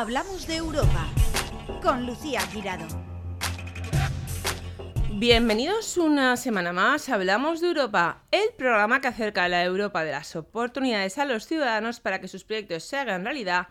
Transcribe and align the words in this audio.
Hablamos 0.00 0.46
de 0.46 0.54
Europa 0.54 1.08
con 1.82 2.06
Lucía 2.06 2.40
Girado. 2.42 2.86
Bienvenidos 5.14 5.96
una 5.96 6.36
semana 6.36 6.72
más 6.72 7.08
a 7.08 7.14
Hablamos 7.14 7.60
de 7.60 7.66
Europa, 7.66 8.22
el 8.30 8.50
programa 8.56 9.00
que 9.00 9.08
acerca 9.08 9.42
a 9.42 9.48
la 9.48 9.64
Europa 9.64 10.04
de 10.04 10.12
las 10.12 10.36
oportunidades 10.36 11.18
a 11.18 11.24
los 11.24 11.48
ciudadanos 11.48 11.98
para 11.98 12.20
que 12.20 12.28
sus 12.28 12.44
proyectos 12.44 12.84
se 12.84 12.96
hagan 12.96 13.24
realidad 13.24 13.66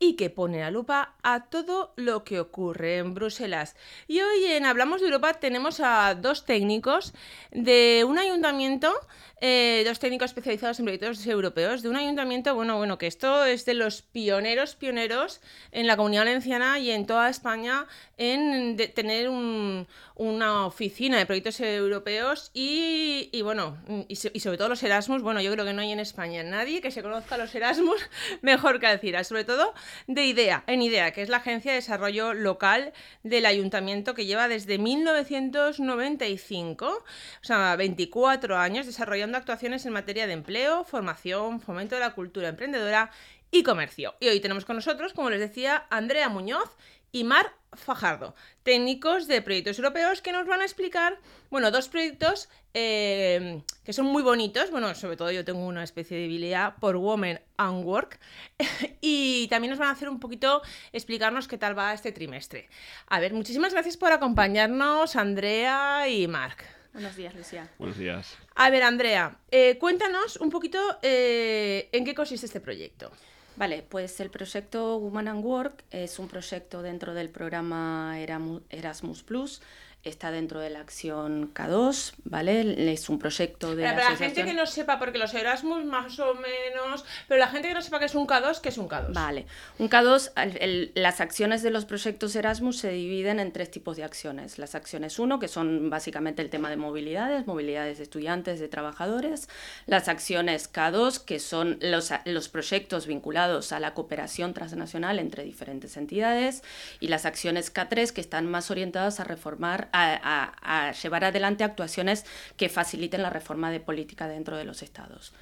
y 0.00 0.14
que 0.16 0.30
pone 0.30 0.60
la 0.60 0.70
lupa 0.70 1.14
a 1.22 1.44
todo 1.44 1.92
lo 1.96 2.24
que 2.24 2.40
ocurre 2.40 2.98
en 2.98 3.14
Bruselas. 3.14 3.76
Y 4.06 4.20
hoy 4.20 4.46
en 4.46 4.64
Hablamos 4.64 5.00
de 5.00 5.06
Europa 5.06 5.34
tenemos 5.34 5.80
a 5.80 6.14
dos 6.14 6.44
técnicos 6.44 7.14
de 7.50 8.04
un 8.06 8.18
ayuntamiento 8.18 8.92
eh, 9.40 9.84
dos 9.86 10.00
técnicos 10.00 10.30
especializados 10.30 10.80
en 10.80 10.86
proyectos 10.86 11.24
europeos 11.26 11.82
de 11.82 11.88
un 11.88 11.96
ayuntamiento, 11.96 12.56
bueno, 12.56 12.76
bueno, 12.76 12.98
que 12.98 13.06
esto 13.06 13.44
es 13.44 13.64
de 13.64 13.74
los 13.74 14.02
pioneros, 14.02 14.74
pioneros 14.74 15.40
en 15.70 15.86
la 15.86 15.96
comunidad 15.96 16.22
valenciana 16.22 16.80
y 16.80 16.90
en 16.90 17.06
toda 17.06 17.28
España 17.28 17.86
en 18.16 18.76
tener 18.94 19.28
una 19.28 20.66
oficina 20.66 21.18
de 21.18 21.26
proyectos 21.26 21.60
europeos 21.60 22.50
y, 22.52 23.30
bueno, 23.42 23.78
y, 24.08 24.16
sobre 24.16 24.58
todo 24.58 24.70
los 24.70 24.82
Erasmus, 24.82 25.22
bueno, 25.22 25.40
yo 25.40 25.52
creo 25.52 25.64
que 25.64 25.72
no 25.72 25.82
hay 25.82 25.92
en 25.92 26.00
España 26.00 26.42
nadie 26.42 26.80
que 26.80 26.90
se 26.90 27.00
conozca 27.02 27.38
los 27.38 27.54
Erasmus 27.54 28.00
mejor 28.42 28.80
que 28.80 28.88
Alcira, 28.88 29.22
sobre 29.22 29.44
todo 29.44 29.72
de 30.08 30.24
IDEA, 30.24 30.64
en 30.66 30.82
IDEA, 30.82 31.12
que 31.12 31.22
es 31.22 31.28
la 31.28 31.36
Agencia 31.36 31.70
de 31.70 31.76
Desarrollo 31.76 32.34
Local 32.34 32.92
del 33.22 33.46
Ayuntamiento 33.46 34.14
que 34.14 34.26
lleva 34.26 34.48
desde 34.48 34.78
1995, 34.78 36.86
o 36.88 37.04
sea, 37.44 37.76
24 37.76 38.56
años 38.56 38.86
desarrollando 38.86 39.27
actuaciones 39.36 39.84
en 39.84 39.92
materia 39.92 40.26
de 40.26 40.32
empleo, 40.32 40.84
formación, 40.84 41.60
fomento 41.60 41.94
de 41.94 42.00
la 42.00 42.14
cultura 42.14 42.48
emprendedora 42.48 43.10
y 43.50 43.62
comercio. 43.62 44.14
Y 44.20 44.28
hoy 44.28 44.40
tenemos 44.40 44.64
con 44.64 44.76
nosotros, 44.76 45.12
como 45.12 45.30
les 45.30 45.40
decía, 45.40 45.86
Andrea 45.90 46.28
Muñoz 46.28 46.76
y 47.12 47.24
Mar 47.24 47.52
Fajardo, 47.72 48.34
técnicos 48.62 49.26
de 49.28 49.42
proyectos 49.42 49.78
europeos 49.78 50.22
que 50.22 50.32
nos 50.32 50.46
van 50.46 50.62
a 50.62 50.64
explicar, 50.64 51.18
bueno, 51.50 51.70
dos 51.70 51.88
proyectos 51.88 52.48
eh, 52.72 53.62
que 53.84 53.92
son 53.92 54.06
muy 54.06 54.22
bonitos, 54.22 54.70
bueno, 54.70 54.94
sobre 54.94 55.16
todo 55.16 55.30
yo 55.30 55.44
tengo 55.44 55.66
una 55.66 55.84
especie 55.84 56.16
de 56.16 56.22
debilidad 56.24 56.76
por 56.76 56.96
Women 56.96 57.40
and 57.58 57.84
Work, 57.84 58.18
y 59.02 59.48
también 59.48 59.70
nos 59.70 59.78
van 59.78 59.88
a 59.88 59.92
hacer 59.92 60.08
un 60.08 60.18
poquito 60.18 60.62
explicarnos 60.92 61.46
qué 61.46 61.58
tal 61.58 61.78
va 61.78 61.92
este 61.92 62.12
trimestre. 62.12 62.68
A 63.06 63.20
ver, 63.20 63.34
muchísimas 63.34 63.72
gracias 63.72 63.96
por 63.96 64.12
acompañarnos, 64.12 65.14
Andrea 65.16 66.08
y 66.08 66.26
Marc. 66.26 66.77
Buenos 66.92 67.16
días, 67.16 67.34
Lucía. 67.34 67.68
Buenos 67.78 67.98
días. 67.98 68.36
A 68.54 68.70
ver, 68.70 68.82
Andrea, 68.82 69.36
eh, 69.50 69.78
cuéntanos 69.78 70.36
un 70.36 70.50
poquito 70.50 70.78
eh, 71.02 71.88
en 71.92 72.04
qué 72.04 72.14
consiste 72.14 72.46
este 72.46 72.60
proyecto. 72.60 73.10
Vale, 73.56 73.84
pues 73.88 74.20
el 74.20 74.30
proyecto 74.30 74.98
Woman 74.98 75.26
and 75.28 75.44
Work 75.44 75.84
es 75.90 76.18
un 76.18 76.28
proyecto 76.28 76.80
dentro 76.80 77.12
del 77.12 77.28
programa 77.28 78.16
Erasmus 78.20 79.22
Plus 79.24 79.60
está 80.08 80.30
dentro 80.30 80.60
de 80.60 80.70
la 80.70 80.80
acción 80.80 81.52
K2, 81.54 82.14
¿vale? 82.24 82.92
Es 82.92 83.08
un 83.08 83.18
proyecto 83.18 83.74
de... 83.74 83.84
Pero, 83.84 83.96
la 83.96 84.16
gente 84.16 84.44
que 84.44 84.54
no 84.54 84.66
sepa, 84.66 84.98
porque 84.98 85.18
los 85.18 85.34
Erasmus 85.34 85.84
más 85.84 86.18
o 86.18 86.34
menos, 86.34 87.04
pero 87.26 87.38
la 87.38 87.48
gente 87.48 87.68
que 87.68 87.74
no 87.74 87.82
sepa 87.82 87.98
que 87.98 88.06
es 88.06 88.14
un 88.14 88.26
K2, 88.26 88.60
¿qué 88.60 88.68
es 88.70 88.78
un 88.78 88.88
K2? 88.88 89.12
Vale, 89.12 89.46
un 89.78 89.88
K2, 89.88 90.92
las 90.94 91.20
acciones 91.20 91.62
de 91.62 91.70
los 91.70 91.84
proyectos 91.84 92.34
Erasmus 92.36 92.78
se 92.78 92.90
dividen 92.90 93.40
en 93.40 93.52
tres 93.52 93.70
tipos 93.70 93.96
de 93.96 94.04
acciones. 94.04 94.58
Las 94.58 94.74
acciones 94.74 95.18
1, 95.18 95.38
que 95.38 95.48
son 95.48 95.90
básicamente 95.90 96.42
el 96.42 96.50
tema 96.50 96.70
de 96.70 96.76
movilidades, 96.76 97.46
movilidades 97.46 97.98
de 97.98 98.04
estudiantes, 98.04 98.60
de 98.60 98.68
trabajadores. 98.68 99.48
Las 99.86 100.08
acciones 100.08 100.72
K2, 100.72 101.24
que 101.24 101.38
son 101.38 101.78
los, 101.80 102.10
los 102.24 102.48
proyectos 102.48 103.06
vinculados 103.06 103.72
a 103.72 103.80
la 103.80 103.94
cooperación 103.94 104.54
transnacional 104.54 105.18
entre 105.18 105.44
diferentes 105.44 105.96
entidades. 105.96 106.62
Y 107.00 107.08
las 107.08 107.26
acciones 107.26 107.72
K3, 107.72 108.12
que 108.12 108.20
están 108.20 108.46
más 108.46 108.70
orientadas 108.70 109.20
a 109.20 109.24
reformar 109.24 109.88
a, 109.98 110.92
llevar 110.92 111.24
adelante 111.24 111.64
actuaciones 111.64 112.24
que 112.56 112.68
faciliten 112.68 113.22
la 113.22 113.30
reforma 113.30 113.70
de 113.70 113.80
política 113.80 114.28
dentro 114.28 114.56
de 114.56 114.64
los 114.64 114.82
estados. 114.82 115.32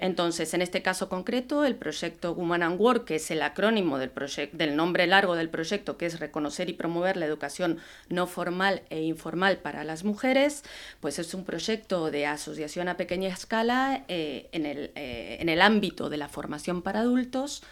Entonces, 0.00 0.54
en 0.54 0.62
este 0.62 0.82
caso 0.82 1.08
concreto, 1.08 1.64
el 1.64 1.76
proyecto 1.76 2.32
Women 2.32 2.62
and 2.62 2.80
Work, 2.80 3.04
que 3.04 3.16
es 3.16 3.30
el 3.30 3.42
acrónimo 3.42 3.98
del, 3.98 4.12
del 4.52 4.76
nombre 4.76 5.06
largo 5.06 5.34
del 5.34 5.48
proyecto, 5.48 5.96
que 5.96 6.06
es 6.06 6.20
reconocer 6.20 6.68
y 6.68 6.74
promover 6.74 7.16
la 7.16 7.26
educación 7.26 7.78
no 8.08 8.26
formal 8.26 8.82
e 8.90 9.02
informal 9.02 9.58
para 9.58 9.84
las 9.84 10.04
mujeres, 10.04 10.62
pues 11.00 11.18
es 11.18 11.34
un 11.34 11.44
proyecto 11.44 12.10
de 12.10 12.26
asociación 12.26 12.88
a 12.88 12.96
pequeña 12.96 13.28
escala 13.28 14.04
eh, 14.08 14.48
en, 14.52 14.66
el, 14.66 14.92
eh, 14.94 15.38
en 15.40 15.48
el 15.48 15.60
ámbito 15.62 16.08
de 16.08 16.16
la 16.16 16.28
formación 16.28 16.82
para 16.82 17.00
adultos 17.00 17.62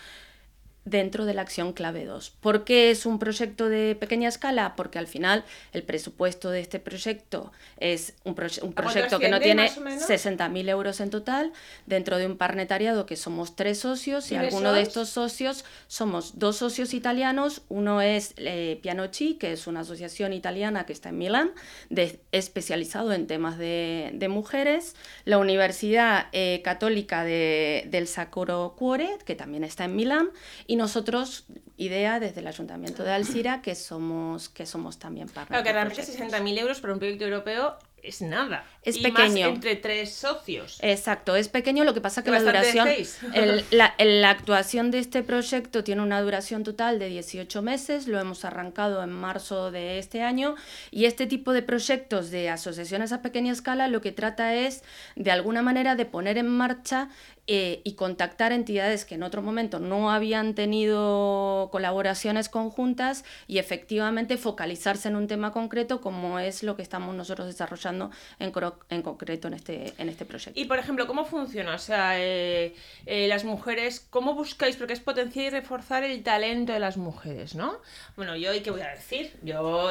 dentro 0.85 1.25
de 1.25 1.35
la 1.35 1.43
acción 1.43 1.73
clave 1.73 2.05
2. 2.05 2.31
¿Por 2.41 2.65
qué 2.65 2.91
es 2.91 3.07
un 3.07 3.19
proyecto 3.19 3.69
de 3.69 3.95
pequeña 3.95 4.29
escala? 4.29 4.75
Porque 4.77 4.99
al 4.99 5.07
final 5.07 5.45
el 5.73 5.83
presupuesto 5.83 6.51
de 6.51 6.61
este 6.61 6.79
proyecto 6.79 7.53
es 7.79 8.15
un, 8.25 8.35
proyecto 8.35 9.19
que 9.19 9.29
no 9.29 9.41
tiene 9.41 9.69
60.000 9.69 10.69
euros 10.69 11.01
en 11.01 11.11
total, 11.11 11.53
dentro 11.87 12.19
de 12.19 12.27
un 12.27 12.37
parnetariado 12.37 13.07
que 13.07 13.17
somos 13.17 13.57
tres 13.57 13.79
socios 13.81 14.31
y 14.33 14.37
alguno 14.37 14.73
de 14.73 14.83
estos 14.83 15.11
socios 15.11 15.65
somos 15.87 16.39
dos 16.39 16.57
socios 16.57 16.95
italianos, 16.95 17.63
uno 17.69 18.01
es 18.01 18.35
eh, 18.37 18.79
Pianochi, 18.83 19.35
que 19.35 19.53
es 19.53 19.67
una 19.67 19.81
asociación 19.81 20.33
italiana 20.33 20.87
que 20.87 20.93
está 20.93 21.11
en 21.11 21.19
Milán, 21.19 21.53
de, 21.89 22.21
especializado 22.33 23.13
en 23.13 23.27
temas 23.27 23.59
de, 23.59 24.27
mujeres, 24.31 24.95
la 25.25 25.39
Universidad 25.39 26.29
eh, 26.33 26.61
Católica 26.63 27.25
de, 27.25 27.87
del 27.91 28.07
Sacro 28.07 28.75
Cuore, 28.79 29.19
que 29.25 29.35
también 29.35 29.65
está 29.65 29.85
en 29.85 29.97
Milán, 29.97 30.31
y 30.71 30.77
nosotros, 30.77 31.47
idea 31.79 32.21
desde 32.21 32.43
el 32.43 32.47
Ayuntamiento 32.47 33.03
de 33.03 33.11
Alcira, 33.11 33.61
que 33.61 33.75
somos, 33.75 34.49
que 34.49 34.67
somos 34.67 35.01
también 35.01 35.27
partners. 35.27 35.49
Claro, 35.49 35.65
que 35.65 35.73
realmente 35.73 36.03
60.000 36.05 36.59
euros 36.61 36.81
para 36.81 36.93
un 36.93 37.01
proyecto 37.01 37.25
europeo 37.25 37.77
es 38.05 38.23
nada. 38.23 38.65
Es 38.85 38.99
pequeño. 38.99 39.49
entre 39.49 39.75
tres 39.75 40.13
socios. 40.15 40.79
Exacto, 40.81 41.35
es 41.35 41.49
pequeño, 41.49 41.83
lo 41.83 41.93
que 41.93 42.01
pasa 42.01 42.23
que 42.23 42.31
la 42.31 42.41
duración. 42.41 42.89
la, 43.73 43.95
la, 43.99 44.31
actuación 44.31 44.93
de 44.93 45.01
este 45.01 45.25
proyecto 45.25 45.83
tiene 45.83 46.03
una 46.03 46.23
duración 46.23 46.63
total 46.63 47.01
de 47.01 47.09
18 47.09 47.63
meses, 47.63 48.07
lo 48.07 48.21
hemos 48.21 48.45
arrancado 48.45 49.03
en 49.03 49.11
marzo 49.11 49.73
de 49.73 49.99
este 49.99 50.23
año, 50.23 50.55
y 50.93 51.07
este 51.07 51.27
tipo 51.27 51.53
de 51.53 51.63
proyectos 51.63 52.31
de 52.31 52.49
asociaciones 52.49 53.11
a 53.11 53.23
pequeña 53.23 53.53
escala 53.53 53.89
lo 53.89 54.01
que 54.01 54.13
trata 54.13 54.55
es, 54.55 54.85
de 55.17 55.33
alguna 55.33 55.63
manera, 55.63 55.97
de 55.97 56.07
poner 56.07 56.39
en 56.39 56.47
marcha 56.47 57.09
eh, 57.53 57.81
y 57.83 57.95
contactar 57.95 58.53
entidades 58.53 59.05
que 59.05 59.17
en 59.17 59.25
otro 59.25 59.43
momento 59.43 59.81
no 59.81 60.13
habían 60.13 60.55
tenido 60.55 61.69
colaboraciones 61.73 62.49
conjuntas 62.49 63.25
y 63.49 63.59
efectivamente 63.59 64.37
focalizarse 64.37 65.09
en 65.09 65.17
un 65.17 65.27
tema 65.27 65.51
concreto 65.51 66.01
como 66.01 66.39
es 66.39 66.63
lo 66.63 66.77
que 66.77 66.83
estamos 66.83 67.13
nosotros 67.13 67.49
desarrollando 67.49 68.13
en, 68.39 68.53
concreto 68.53 69.49
en 69.49 69.55
este, 69.55 69.93
en 69.99 70.09
este 70.09 70.25
proyecto. 70.25 70.61
Y 70.61 70.67
por 70.67 70.79
ejemplo, 70.79 71.09
¿cómo 71.09 71.25
funciona? 71.25 71.75
O 71.75 71.79
sea, 71.79 72.21
eh, 72.21 72.77
eh, 73.07 73.27
las 73.27 73.43
mujeres, 73.43 74.07
¿cómo 74.11 74.35
buscáis? 74.35 74.77
Porque 74.77 74.93
es 74.93 75.01
potenciar 75.01 75.47
y 75.47 75.51
reforzar 75.51 76.05
el 76.05 76.23
talento 76.23 76.73
de 76.73 76.79
las 76.79 76.99
mujeres, 76.99 77.57
¿no? 77.57 77.81
Bueno, 78.15 78.37
yo, 78.37 78.55
¿y 78.55 78.61
qué 78.61 78.71
voy 78.71 78.83
a 78.83 78.91
decir? 78.91 79.37
Yo 79.43 79.91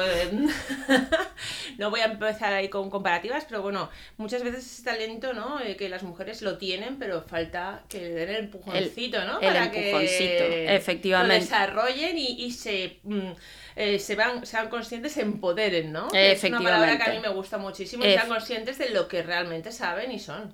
no 1.78 1.90
voy 1.90 2.00
a 2.00 2.06
empezar 2.06 2.54
ahí 2.54 2.70
con 2.70 2.88
comparativas, 2.88 3.44
pero 3.46 3.60
bueno, 3.60 3.90
muchas 4.16 4.42
veces 4.42 4.64
ese 4.64 4.82
talento, 4.82 5.34
¿no? 5.34 5.58
que 5.76 5.90
las 5.90 6.02
mujeres 6.02 6.40
lo 6.40 6.56
tienen, 6.56 6.98
pero 6.98 7.20
falta 7.20 7.49
que 7.88 7.98
le 7.98 8.08
den 8.10 8.28
el 8.30 8.36
empujoncito, 8.36 9.24
¿no? 9.24 9.40
El 9.40 9.48
Para 9.48 9.70
que 9.70 10.74
efectivamente. 10.74 11.34
Lo 11.34 11.40
desarrollen 11.40 12.18
y, 12.18 12.50
se, 12.52 12.98
mm, 13.02 13.30
eh, 13.76 13.98
se 13.98 14.14
van, 14.14 14.44
sean 14.46 14.68
conscientes, 14.68 15.12
se 15.12 15.22
empoderen, 15.22 15.92
¿no? 15.92 16.08
Efectivamente. 16.12 16.32
Es 16.32 16.44
una 16.44 16.60
palabra 16.60 16.98
que 16.98 17.10
a 17.10 17.14
mí 17.14 17.20
me 17.20 17.28
gusta 17.28 17.58
muchísimo, 17.58 18.04
y 18.04 18.12
sean 18.12 18.28
conscientes 18.28 18.78
de 18.78 18.90
lo 18.90 19.08
que 19.08 19.22
realmente 19.22 19.72
saben 19.72 20.12
y 20.12 20.18
son. 20.18 20.50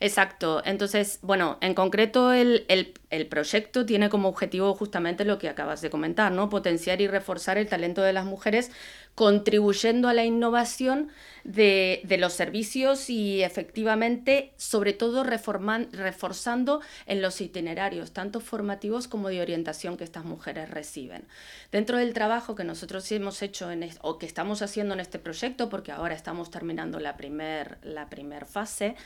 Exacto. 0.00 0.62
Entonces, 0.64 1.18
bueno, 1.22 1.58
en 1.60 1.74
concreto 1.74 2.32
el, 2.32 2.64
el, 2.68 2.94
el 3.10 3.26
proyecto 3.26 3.86
tiene 3.86 4.08
como 4.08 4.28
objetivo 4.28 4.74
justamente 4.74 5.24
lo 5.24 5.38
que 5.38 5.48
acabas 5.48 5.80
de 5.80 5.90
comentar, 5.90 6.32
¿no? 6.32 6.48
Potenciar 6.48 7.00
y 7.00 7.08
reforzar 7.08 7.58
el 7.58 7.68
talento 7.68 8.02
de 8.02 8.12
las 8.12 8.24
mujeres 8.24 8.70
contribuyendo 9.14 10.08
a 10.08 10.14
la 10.14 10.24
innovación 10.24 11.10
de, 11.44 12.02
los 12.18 12.32
servicios 12.32 13.10
y 13.10 13.42
efectivamente, 13.42 14.52
sobre 14.56 14.92
todo, 14.92 15.24
reforzando 15.24 16.80
en 17.06 17.22
los 17.22 17.40
itinerarios, 17.40 18.12
tanto 18.12 18.40
formativos 18.40 19.08
como 19.08 19.28
de 19.28 19.40
orientación 19.40 19.96
que 19.96 20.04
estas 20.04 20.24
mujeres 20.24 20.70
reciben. 20.70 21.24
Dentro 21.70 21.98
del 21.98 22.12
trabajo 22.12 22.54
que 22.54 22.64
nosotros 22.64 23.10
hemos 23.12 23.42
hecho 23.42 23.70
en, 23.70 23.88
o 24.00 24.18
que 24.18 24.26
estamos 24.26 24.62
haciendo 24.62 24.94
en 24.94 25.00
este 25.00 25.18
proyecto, 25.18 25.68
porque 25.68 25.92
ahora 25.92 26.14
estamos 26.14 26.50
terminando 26.50 26.98
la 26.98 27.16
primera 27.16 27.78
la 27.82 28.08
primer 28.08 28.46
fase, 28.46 28.96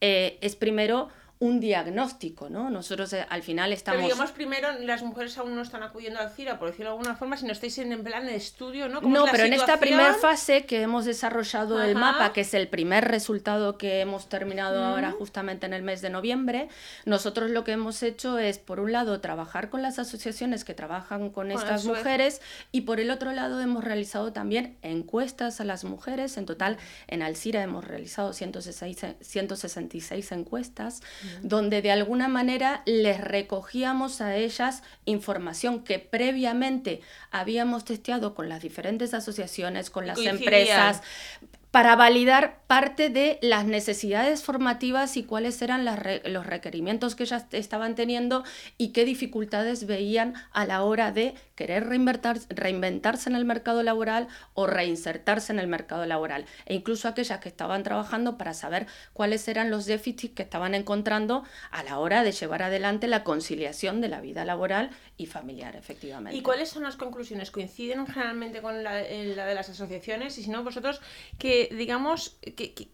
eh, 0.00 0.38
es 0.40 0.56
primero 0.56 1.08
un 1.38 1.60
diagnóstico, 1.60 2.48
¿no? 2.48 2.70
Nosotros 2.70 3.12
eh, 3.12 3.26
al 3.28 3.42
final 3.42 3.72
estamos... 3.72 3.98
Pero 3.98 4.14
digamos, 4.14 4.32
primero, 4.32 4.72
las 4.80 5.02
mujeres 5.02 5.36
aún 5.36 5.54
no 5.54 5.60
están 5.60 5.82
acudiendo 5.82 6.18
al 6.18 6.30
CIRA, 6.30 6.58
por 6.58 6.68
decirlo 6.68 6.92
de 6.92 6.96
alguna 6.96 7.14
forma, 7.14 7.36
si 7.36 7.44
no 7.44 7.52
estáis 7.52 7.76
en, 7.78 8.02
plan 8.02 8.24
de 8.24 8.36
estudio, 8.36 8.88
¿no? 8.88 9.02
No, 9.02 9.26
pero 9.30 9.44
en 9.44 9.52
esta 9.52 9.78
primera 9.78 10.14
fase 10.14 10.64
que 10.64 10.80
hemos 10.80 11.04
desarrollado 11.04 11.82
el 11.82 11.94
mapa, 11.94 12.32
que 12.32 12.40
es 12.40 12.54
el 12.54 12.68
primer 12.68 13.04
resultado 13.04 13.76
que 13.76 14.00
hemos 14.00 14.30
terminado 14.30 14.82
ahora 14.82 15.10
justamente 15.10 15.66
en 15.66 15.74
el 15.74 15.82
mes 15.82 16.00
de 16.00 16.08
noviembre, 16.08 16.68
nosotros 17.04 17.50
lo 17.50 17.64
que 17.64 17.72
hemos 17.72 18.02
hecho 18.02 18.38
es, 18.38 18.58
por 18.58 18.80
un 18.80 18.92
lado, 18.92 19.20
trabajar 19.20 19.68
con 19.68 19.82
las 19.82 19.98
asociaciones 19.98 20.64
que 20.64 20.72
trabajan 20.72 21.28
con 21.28 21.50
estas 21.50 21.84
mujeres 21.84 22.40
y 22.72 22.82
por 22.82 22.98
el 22.98 23.10
otro 23.10 23.32
lado 23.32 23.60
hemos 23.60 23.84
realizado 23.84 24.32
también 24.32 24.78
encuestas 24.80 25.60
a 25.60 25.64
las 25.64 25.84
mujeres. 25.84 26.38
En 26.38 26.46
total, 26.46 26.78
en 27.08 27.22
Alcira 27.22 27.62
hemos 27.62 27.84
realizado 27.84 28.32
166 28.32 30.32
encuestas 30.32 31.02
donde 31.42 31.82
de 31.82 31.90
alguna 31.90 32.28
manera 32.28 32.82
les 32.86 33.20
recogíamos 33.20 34.20
a 34.20 34.36
ellas 34.36 34.82
información 35.04 35.84
que 35.84 35.98
previamente 35.98 37.00
habíamos 37.30 37.84
testeado 37.84 38.34
con 38.34 38.48
las 38.48 38.62
diferentes 38.62 39.14
asociaciones, 39.14 39.90
con 39.90 40.06
las 40.06 40.18
empresas, 40.18 41.02
para 41.70 41.96
validar 41.96 42.60
parte 42.66 43.10
de 43.10 43.38
las 43.42 43.64
necesidades 43.64 44.42
formativas 44.42 45.16
y 45.16 45.24
cuáles 45.24 45.60
eran 45.62 45.84
los 45.84 46.46
requerimientos 46.46 47.14
que 47.14 47.24
ellas 47.24 47.46
estaban 47.52 47.94
teniendo 47.94 48.44
y 48.76 48.88
qué 48.88 49.04
dificultades 49.04 49.86
veían 49.86 50.34
a 50.52 50.64
la 50.66 50.82
hora 50.82 51.12
de 51.12 51.34
querer 51.54 51.86
reinventarse 51.86 53.30
en 53.30 53.36
el 53.36 53.44
mercado 53.44 53.82
laboral 53.82 54.26
o 54.54 54.66
reinsertarse 54.66 55.52
en 55.52 55.58
el 55.58 55.68
mercado 55.68 56.06
laboral. 56.06 56.46
E 56.64 56.74
incluso 56.74 57.08
aquellas 57.08 57.40
que 57.40 57.48
estaban 57.48 57.82
trabajando 57.82 58.36
para 58.36 58.52
saber 58.54 58.86
cuáles 59.12 59.46
eran 59.46 59.70
los 59.70 59.86
déficits 59.86 60.34
que 60.34 60.42
estaban 60.42 60.74
encontrando 60.74 61.44
a 61.70 61.82
la 61.84 61.98
hora 61.98 62.24
de 62.24 62.32
llevar 62.32 62.62
adelante 62.62 63.06
la 63.06 63.22
conciliación 63.22 64.00
de 64.00 64.08
la 64.08 64.20
vida 64.20 64.44
laboral 64.44 64.90
y 65.16 65.26
familiar, 65.26 65.76
efectivamente. 65.76 66.36
¿Y 66.36 66.42
cuáles 66.42 66.68
son 66.68 66.82
las 66.82 66.96
conclusiones? 66.96 67.50
¿Coinciden 67.50 68.06
generalmente 68.06 68.60
con 68.60 68.82
la, 68.82 69.02
la 69.02 69.46
de 69.46 69.54
las 69.54 69.68
asociaciones? 69.68 70.36
Y 70.38 70.42
si 70.42 70.50
no, 70.50 70.62
vosotros, 70.64 71.00
que 71.56 71.74
digamos, 71.74 72.36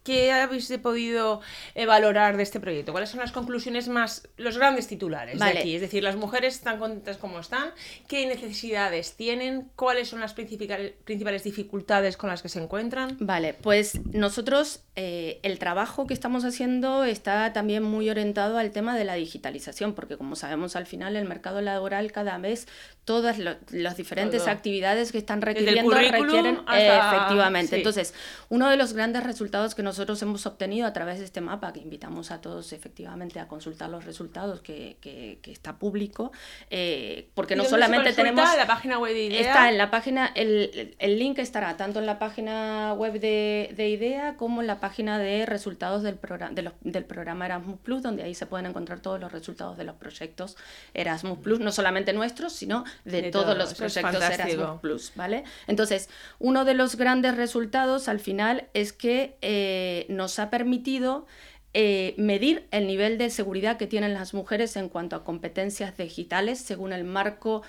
¿qué, 0.03 0.31
habéis 0.31 0.71
podido 0.81 1.41
eh, 1.75 1.85
valorar 1.85 2.37
de 2.37 2.43
este 2.43 2.59
proyecto? 2.59 2.91
¿Cuáles 2.91 3.09
son 3.09 3.19
las 3.19 3.31
conclusiones 3.31 3.87
más, 3.87 4.27
los 4.37 4.57
grandes 4.57 4.87
titulares 4.87 5.39
de 5.39 5.45
aquí? 5.45 5.75
Es 5.75 5.81
decir, 5.81 6.03
las 6.03 6.15
mujeres 6.15 6.55
están 6.55 6.79
contentas 6.79 7.17
como 7.17 7.39
están, 7.39 7.71
¿qué 8.07 8.25
necesidades 8.25 9.15
tienen? 9.15 9.69
¿Cuáles 9.75 10.09
son 10.09 10.19
las 10.19 10.33
principales, 10.33 10.93
principales 11.03 11.43
dificultades 11.43 12.17
con 12.17 12.29
las 12.29 12.41
que 12.41 12.49
se 12.49 12.61
encuentran? 12.61 13.17
Vale, 13.19 13.53
pues 13.53 13.99
nosotros 14.05 14.83
eh, 14.95 15.39
el 15.43 15.59
trabajo 15.59 16.07
que 16.07 16.13
estamos 16.13 16.45
haciendo 16.45 17.03
está 17.03 17.51
también 17.51 17.83
muy 17.83 18.09
orientado 18.09 18.57
al 18.57 18.71
tema 18.71 18.95
de 18.95 19.03
la 19.03 19.15
digitalización, 19.15 19.93
porque 19.93 20.17
como 20.17 20.35
sabemos 20.35 20.75
al 20.75 20.85
final 20.85 21.15
el 21.15 21.27
mercado 21.27 21.61
laboral 21.61 22.11
cada 22.11 22.37
vez 22.37 22.67
todas 23.05 23.37
las 23.37 23.97
diferentes 23.97 24.47
actividades 24.47 25.11
que 25.11 25.17
están 25.17 25.41
requiriendo 25.41 25.91
requieren 25.91 26.59
efectivamente. 26.67 27.75
Entonces, 27.75 28.13
uno 28.49 28.69
de 28.69 28.77
los 28.77 28.93
grandes 28.93 29.23
resultados 29.23 29.75
que 29.75 29.83
nosotros 29.83 30.21
hemos 30.21 30.45
obtenido 30.45 30.87
a 30.87 30.93
través 30.93 31.19
de 31.19 31.25
este 31.25 31.41
mapa, 31.41 31.73
que 31.73 31.81
invitamos 31.81 32.31
a 32.31 32.39
todos 32.41 32.71
efectivamente 32.73 33.39
a 33.39 33.47
consultar 33.47 33.89
los 33.89 34.05
resultados 34.05 34.61
que, 34.61 34.97
que, 35.01 35.51
está 35.51 35.77
público, 35.77 36.31
eh, 36.69 37.29
porque 37.33 37.55
no 37.55 37.65
solamente 37.65 38.13
tenemos... 38.13 38.55
la 38.57 38.67
página 38.67 38.97
web 38.97 39.13
de 39.13 39.23
IDEA? 39.25 39.41
Está 39.41 39.69
en 39.69 39.77
la 39.77 39.91
página, 39.91 40.31
el, 40.35 40.95
el 40.97 41.19
link 41.19 41.39
estará 41.39 41.77
tanto 41.77 41.99
en 41.99 42.05
la 42.05 42.19
página 42.19 42.93
web 42.93 43.19
de, 43.19 43.73
de 43.75 43.89
IDEA 43.89 44.35
como 44.37 44.61
en 44.61 44.67
la 44.67 44.79
página 44.79 45.19
de 45.19 45.45
resultados 45.45 46.03
del, 46.03 46.15
programa 46.15 46.53
de 46.53 46.63
del 46.81 47.05
programa 47.05 47.45
Erasmus 47.45 47.79
Plus, 47.79 48.01
donde 48.01 48.23
ahí 48.23 48.33
se 48.33 48.45
pueden 48.45 48.65
encontrar 48.65 48.99
todos 48.99 49.19
los 49.19 49.31
resultados 49.31 49.77
de 49.77 49.83
los 49.83 49.95
proyectos 49.95 50.55
Erasmus 50.93 51.39
Plus, 51.39 51.59
no 51.59 51.71
solamente 51.71 52.13
nuestros, 52.13 52.53
sino 52.53 52.83
de, 53.05 53.31
todos 53.31 53.57
los 53.57 53.73
proyectos 53.73 54.15
Erasmus 54.15 54.79
Plus, 54.81 55.11
¿vale? 55.15 55.43
Entonces, 55.67 56.09
uno 56.39 56.65
de 56.65 56.73
los 56.73 56.95
grandes 56.95 57.35
resultados 57.35 58.07
al 58.07 58.19
final 58.19 58.67
es 58.73 58.93
que 58.93 59.37
eh, 59.41 60.05
nos 60.09 60.39
ha 60.39 60.49
permitido 60.49 61.25
eh, 61.73 62.13
medir 62.17 62.67
el 62.69 62.85
nivel 62.85 63.17
de 63.17 63.29
seguridad 63.31 63.77
que 63.77 63.87
tienen 63.87 64.13
las 64.13 64.35
mujeres 64.35 64.75
en 64.75 64.89
cuanto 64.89 65.15
a 65.15 65.23
competencias 65.23 65.97
digitales 65.97 66.59
según 66.59 66.93
el 66.93 67.03
marco 67.03 67.63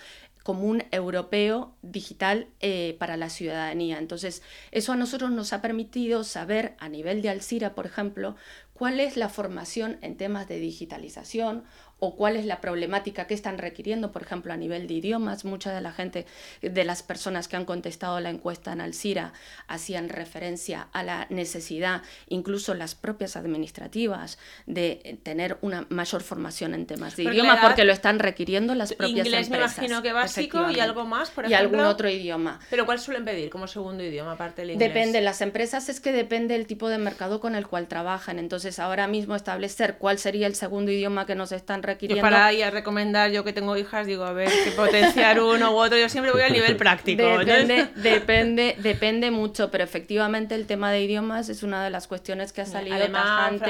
común 0.45 0.85
europeo 0.91 1.75
digital 1.81 2.47
eh, 2.61 2.97
para 3.01 3.17
la 3.17 3.31
ciudadanía. 3.31 3.99
Entonces, 3.99 4.43
eso 4.73 4.93
a 4.93 4.97
nosotros 4.97 5.31
nos 5.31 5.55
ha 5.55 5.63
permitido 5.63 6.23
saber 6.23 6.77
a 6.79 6.91
nivel 6.91 7.23
de 7.23 7.31
Alcira, 7.31 7.75
por 7.75 7.87
ejemplo, 7.87 8.37
cuál 8.75 9.01
es 9.01 9.17
la 9.17 9.31
formación 9.31 9.97
en 10.03 10.19
temas 10.19 10.47
de 10.47 10.59
digitalización 10.59 11.65
o 12.05 12.17
cuál 12.17 12.37
es 12.37 12.45
la 12.45 12.61
problemática 12.61 13.27
que 13.27 13.33
están 13.33 13.57
requiriendo, 13.57 14.13
por 14.13 14.23
ejemplo, 14.23 14.53
a 14.53 14.59
nivel 14.59 14.87
de 14.87 14.95
idiomas. 14.95 15.47
Mucha 15.47 15.73
de 15.73 15.81
la 15.81 15.91
gente, 15.91 16.27
de 16.61 16.85
las 16.85 17.03
personas 17.03 17.49
que 17.49 17.57
han 17.57 17.65
contestado 17.65 18.21
la 18.21 18.29
encuesta 18.29 18.73
en 18.73 18.83
Alcira, 18.83 19.33
hacían 19.69 20.11
referencia 20.11 20.89
a 20.93 21.03
la 21.03 21.27
necesidad, 21.31 22.03
incluso 22.29 22.75
las 22.75 22.95
propias 22.95 23.37
administrativas, 23.37 24.39
de 24.67 25.19
tener 25.23 25.57
una 25.63 25.87
mayor 25.89 26.23
formación 26.23 26.75
en 26.75 26.85
temas 26.85 27.17
de 27.17 27.25
idioma, 27.25 27.59
porque 27.63 27.85
lo 27.85 27.93
están 27.93 28.19
requiriendo 28.19 28.75
las 28.75 28.93
propias 28.93 29.27
inglés, 29.27 29.47
empresas. 29.47 29.79
me 29.79 29.85
imagino 29.87 30.03
que 30.03 30.13
básico 30.13 30.71
y 30.71 30.81
algo 30.81 31.07
más, 31.07 31.31
por 31.31 31.47
ejemplo. 31.47 31.59
Y 31.59 31.65
algún 31.65 31.87
otro 31.87 32.11
idioma. 32.11 32.61
¿Pero 32.69 32.85
cuál 32.85 32.99
suelen 32.99 33.25
pedir 33.25 33.49
como 33.49 33.67
segundo 33.67 34.05
idioma, 34.05 34.33
aparte 34.33 34.61
del 34.61 34.73
inglés? 34.73 34.93
Depende, 34.93 35.23
las 35.23 35.41
empresas 35.41 35.89
es 35.89 36.01
que 36.01 36.13
depende 36.13 36.53
del 36.53 36.67
tipo 36.67 36.91
de 36.91 36.99
mercado 36.99 37.41
con 37.41 37.55
el 37.55 37.67
cual 37.67 37.89
trabajan. 37.89 38.39
Entonces, 38.39 38.79
ahora 38.79 39.07
mismo 39.07 39.35
establecer 39.35 39.97
cuál 39.97 40.19
sería 40.19 40.47
el 40.47 40.55
segundo 40.55 40.91
idioma 40.91 41.25
que 41.25 41.35
nos 41.35 41.51
están 41.51 41.83
requiriendo. 41.83 41.94
Para 42.21 42.53
ir 42.53 42.65
a 42.65 42.71
recomendar, 42.71 43.31
yo 43.31 43.45
que 43.45 43.53
tengo 43.53 43.77
hijas, 43.77 44.07
digo, 44.07 44.25
a 44.25 44.33
ver, 44.33 44.49
que 44.49 44.71
potenciar 44.73 45.41
uno 45.41 45.73
u 45.73 45.77
otro, 45.77 45.99
yo 45.99 46.09
siempre 46.09 46.33
voy 46.33 46.43
al 46.43 46.53
nivel 46.55 46.77
práctico. 46.77 47.23
Depende, 47.23 47.89
depende, 47.97 48.77
depende 48.79 49.31
mucho, 49.31 49.71
pero 49.71 49.85
efectivamente 49.85 50.55
el 50.55 50.67
tema 50.67 50.93
de 50.93 51.03
idiomas 51.03 51.49
es 51.49 51.63
una 51.63 51.85
de 51.85 51.91
las 51.91 52.07
cuestiones 52.07 52.53
que 52.53 52.61
ha 52.63 52.67
salido 52.67 52.97
Alemán, 52.97 53.61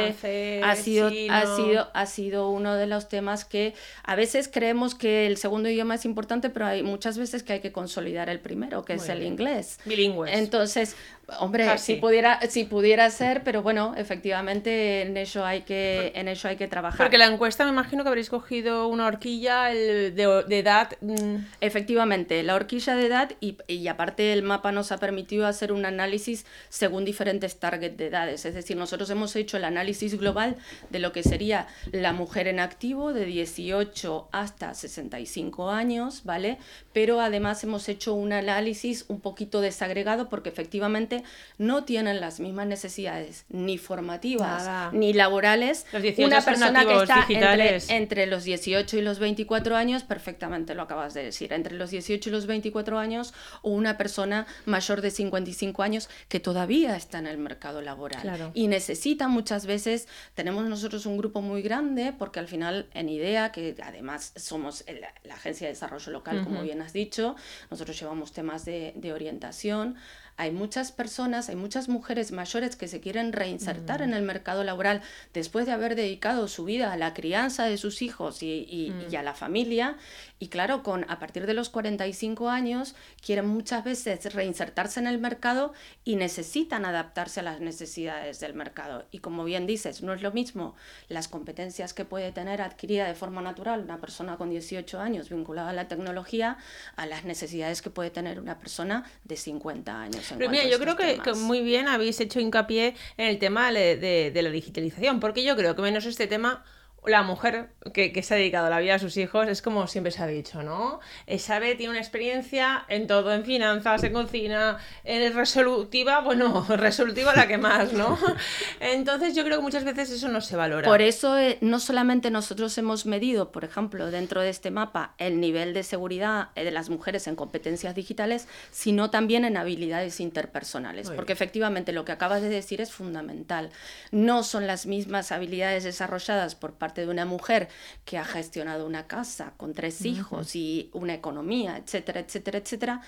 ha 0.62 0.76
sido, 0.76 1.08
ha 1.30 1.56
sido, 1.56 1.90
ha 1.92 2.06
sido 2.06 2.50
uno 2.50 2.74
de 2.74 2.86
los 2.86 3.08
temas 3.08 3.44
que 3.44 3.74
a 4.02 4.16
veces 4.16 4.48
creemos 4.52 4.94
que 4.94 5.26
el 5.26 5.36
segundo 5.36 5.68
idioma 5.68 5.94
es 5.94 6.04
importante, 6.04 6.50
pero 6.50 6.66
hay 6.66 6.82
muchas 6.82 7.18
veces 7.18 7.42
que 7.42 7.54
hay 7.54 7.60
que 7.60 7.72
consolidar 7.72 8.28
el 8.28 8.40
primero, 8.40 8.84
que 8.84 8.94
es 8.94 9.08
el 9.08 9.22
inglés. 9.22 9.78
Bilingües. 9.84 10.32
Entonces, 10.34 10.96
Hombre, 11.38 11.78
si 11.78 11.96
pudiera, 11.96 12.40
si 12.48 12.64
pudiera 12.64 13.08
ser, 13.10 13.42
pero 13.44 13.62
bueno, 13.62 13.94
efectivamente 13.96 15.02
en 15.02 15.16
ello 15.16 15.44
hay 15.44 15.62
que, 15.62 16.12
en 16.14 16.28
ello 16.28 16.50
hay 16.50 16.56
que 16.56 16.68
trabajar. 16.68 16.98
Porque 16.98 17.16
la 17.16 17.26
encuesta 17.26 17.64
me 17.64 17.70
imagino 17.70 18.03
que 18.04 18.08
habréis 18.08 18.30
cogido 18.30 18.86
una 18.86 19.06
horquilla 19.06 19.64
de, 19.64 20.12
de, 20.12 20.58
edad. 20.58 20.92
Mm. 21.00 21.38
Efectivamente, 21.60 22.42
la 22.42 22.54
horquilla 22.54 22.94
de 22.94 23.06
edad 23.06 23.32
y, 23.40 23.56
y, 23.66 23.88
aparte 23.88 24.32
el 24.32 24.42
mapa 24.42 24.70
nos 24.70 24.92
ha 24.92 24.98
permitido 24.98 25.46
hacer 25.46 25.72
un 25.72 25.84
análisis 25.84 26.46
según 26.68 27.04
diferentes 27.04 27.58
targets 27.58 27.96
de 27.96 28.06
edades. 28.06 28.44
Es 28.44 28.54
decir, 28.54 28.76
nosotros 28.76 29.10
hemos 29.10 29.34
hecho 29.34 29.56
el 29.56 29.64
análisis 29.64 30.18
global 30.18 30.56
de 30.90 30.98
lo 31.00 31.12
que 31.12 31.22
sería 31.22 31.66
la 31.90 32.12
mujer 32.12 32.46
en 32.46 32.60
activo 32.60 33.12
de 33.12 33.24
18 33.24 34.28
hasta 34.30 34.74
65 34.74 35.70
años, 35.70 36.22
¿vale? 36.24 36.58
Pero 36.92 37.20
además 37.20 37.64
hemos 37.64 37.88
hecho 37.88 38.14
un 38.14 38.32
análisis 38.32 39.06
un 39.08 39.20
poquito 39.20 39.60
desagregado 39.60 40.28
porque 40.28 40.48
efectivamente 40.48 41.24
no 41.58 41.84
tienen 41.84 42.20
las 42.20 42.40
mismas 42.40 42.66
necesidades 42.66 43.46
ni 43.48 43.78
formativas 43.78 44.92
ni 44.92 45.12
laborales. 45.12 45.86
Una 46.18 46.40
persona 46.40 46.84
que 46.84 46.96
está 46.96 47.26
entre, 47.28 47.80
los 48.26 48.44
18 48.44 48.98
y 48.98 49.02
los 49.02 49.18
24 49.18 49.76
años, 49.76 50.02
perfectamente 50.02 50.74
lo 50.74 50.82
acabas 50.82 51.14
de 51.14 51.24
decir, 51.24 51.52
entre 51.52 51.74
los 51.74 51.90
18 51.90 52.28
y 52.28 52.32
los 52.32 52.46
24 52.46 52.98
años, 52.98 53.34
o 53.62 53.70
una 53.70 53.96
persona 53.96 54.46
mayor 54.64 55.00
de 55.00 55.10
55 55.10 55.82
años 55.82 56.08
que 56.28 56.40
todavía 56.40 56.96
está 56.96 57.18
en 57.18 57.26
el 57.26 57.38
mercado 57.38 57.82
laboral. 57.82 58.50
Y 58.54 58.68
necesita 58.68 59.28
muchas 59.28 59.66
veces, 59.66 60.08
tenemos 60.34 60.64
nosotros 60.64 61.06
un 61.06 61.16
grupo 61.16 61.40
muy 61.40 61.62
grande, 61.62 62.12
porque 62.18 62.40
al 62.40 62.48
final 62.48 62.88
en 62.94 63.08
IDEA, 63.08 63.52
que 63.52 63.74
además 63.82 64.32
somos 64.36 64.84
la, 64.88 65.34
Agencia 65.34 65.66
de 65.66 65.72
Desarrollo 65.72 66.12
Local, 66.12 66.44
como 66.44 66.62
bien 66.62 66.80
has 66.80 66.92
dicho, 66.92 67.36
nosotros 67.70 67.98
llevamos 67.98 68.32
temas 68.32 68.64
de, 68.64 68.92
de 68.96 69.12
orientación, 69.12 69.96
hay 70.36 70.50
muchas 70.50 70.92
personas, 70.92 71.48
hay 71.48 71.56
muchas 71.56 71.88
mujeres 71.88 72.32
mayores 72.32 72.76
que 72.76 72.88
se 72.88 73.00
quieren 73.00 73.32
reinsertar 73.32 74.02
en 74.02 74.10
mm. 74.10 74.14
el 74.14 74.22
mercado 74.22 74.64
laboral 74.64 75.02
después 75.32 75.66
de 75.66 75.72
haber 75.72 75.94
dedicado 75.94 76.48
su 76.48 76.64
vida 76.64 76.92
a 76.92 76.96
la 76.96 77.14
crianza 77.14 77.64
de 77.64 77.76
sus 77.76 78.02
hijos 78.02 78.42
y, 78.42 78.66
y, 78.68 78.92
y, 79.08 79.12
mm. 79.12 79.16
a 79.16 79.22
la 79.22 79.34
familia. 79.34 79.96
Y 80.40 80.48
claro, 80.48 80.82
con, 80.82 81.08
a 81.08 81.18
partir 81.18 81.46
de 81.46 81.54
los 81.54 81.70
45 81.70 82.50
años 82.50 82.94
quieren 83.24 83.46
muchas 83.46 83.84
veces 83.84 84.34
reinsertarse 84.34 85.00
en 85.00 85.06
el 85.06 85.18
mercado 85.18 85.72
y 86.04 86.16
necesitan 86.16 86.84
adaptarse 86.84 87.40
a 87.40 87.44
las 87.44 87.60
necesidades 87.60 88.40
del 88.40 88.54
mercado. 88.54 89.06
Y 89.10 89.18
como 89.20 89.44
bien 89.44 89.66
dices, 89.66 90.02
no 90.02 90.12
es 90.12 90.22
lo 90.22 90.32
mismo 90.32 90.74
las 91.08 91.28
competencias 91.28 91.94
que 91.94 92.04
puede 92.04 92.32
tener 92.32 92.60
adquirida 92.60 93.06
de 93.06 93.14
forma 93.14 93.40
natural 93.40 93.82
una 93.82 94.00
persona 94.00 94.36
con 94.36 94.50
18 94.50 95.00
años 95.00 95.28
vinculada 95.30 95.70
a 95.70 95.72
la 95.72 95.88
tecnología 95.88 96.58
a 96.96 97.06
las 97.06 97.24
necesidades 97.24 97.82
que 97.82 97.90
puede 97.90 98.10
tener 98.10 98.40
una 98.40 98.58
persona 98.58 99.04
de 99.24 99.36
50 99.36 100.00
años. 100.00 100.23
Pero 100.36 100.50
mira, 100.50 100.64
yo 100.64 100.78
creo 100.78 100.96
que, 100.96 101.32
muy 101.34 101.62
bien 101.62 101.88
habéis 101.88 102.20
hecho 102.20 102.40
hincapié 102.40 102.94
en 103.16 103.26
el 103.26 103.38
tema 103.38 103.72
de, 103.72 103.96
de, 103.96 104.42
la 104.42 104.50
digitalización, 104.50 105.20
porque 105.20 105.42
yo 105.42 105.56
creo 105.56 105.74
que 105.74 105.82
menos 105.82 106.06
este 106.06 106.26
tema 106.26 106.64
la 107.06 107.22
mujer 107.22 107.70
que, 107.92 108.22
se 108.22 108.34
ha 108.34 108.36
dedicado 108.36 108.70
la 108.70 108.78
vida 108.78 108.94
a 108.94 108.98
sus 108.98 109.16
hijos 109.16 109.48
es 109.48 109.62
como 109.62 109.86
siempre 109.86 110.10
se 110.10 110.22
ha 110.22 110.26
dicho, 110.26 110.62
¿no? 110.62 111.00
Sabe, 111.38 111.74
tiene 111.74 111.90
una 111.90 112.00
experiencia 112.00 112.84
en 112.88 113.06
todo, 113.06 113.32
en 113.32 113.44
finanzas, 113.44 114.02
en 114.04 114.12
cocina, 114.12 114.78
en 115.04 115.34
resolutiva, 115.34 116.20
bueno, 116.20 116.64
resolutiva 116.76 117.34
la 117.34 117.46
que 117.46 117.58
más, 117.58 117.92
¿no? 117.92 118.18
Entonces 118.80 119.34
yo 119.34 119.44
creo 119.44 119.58
que 119.58 119.62
muchas 119.62 119.84
veces 119.84 120.10
eso 120.10 120.28
no 120.28 120.40
se 120.40 120.56
valora. 120.56 120.88
Por 120.88 121.02
eso 121.02 121.38
eh, 121.38 121.58
no 121.60 121.78
solamente 121.78 122.30
nosotros 122.30 122.76
hemos 122.78 123.06
medido, 123.06 123.52
por 123.52 123.64
ejemplo, 123.64 124.10
dentro 124.10 124.40
de 124.40 124.50
este 124.50 124.70
mapa, 124.70 125.14
el 125.18 125.40
nivel 125.40 125.74
de 125.74 125.82
seguridad 125.82 126.48
eh, 126.54 126.64
de 126.64 126.70
las 126.70 126.88
mujeres 126.88 127.26
en 127.26 127.36
competencias 127.36 127.94
digitales, 127.94 128.48
sino 128.70 129.10
también 129.10 129.44
en 129.44 129.56
habilidades 129.56 130.20
interpersonales, 130.20 131.10
porque 131.10 131.32
efectivamente 131.32 131.92
lo 131.92 132.04
que 132.04 132.12
acabas 132.12 132.42
de 132.42 132.48
decir 132.48 132.80
es 132.80 132.92
fundamental. 132.92 133.70
No 134.10 134.42
son 134.42 134.66
las 134.66 134.86
mismas 134.86 135.32
habilidades 135.32 135.84
desarrolladas 135.84 136.54
por 136.54 136.74
parte 136.74 136.93
de 137.02 137.08
una 137.08 137.24
mujer 137.24 137.68
que 138.04 138.18
ha 138.18 138.24
gestionado 138.24 138.86
una 138.86 139.06
casa 139.06 139.54
con 139.56 139.72
tres 139.74 140.04
hijos 140.04 140.56
y 140.56 140.90
una 140.92 141.14
economía, 141.14 141.76
etcétera, 141.76 142.20
etcétera, 142.20 142.58
etcétera, 142.58 143.00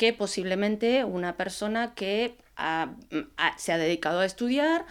que 0.00 0.14
posiblemente 0.14 1.04
una 1.04 1.36
persona 1.36 1.92
que 1.94 2.34
se 3.56 3.72
ha 3.72 3.78
dedicado 3.78 4.20
a 4.20 4.24
estudiar, 4.24 4.84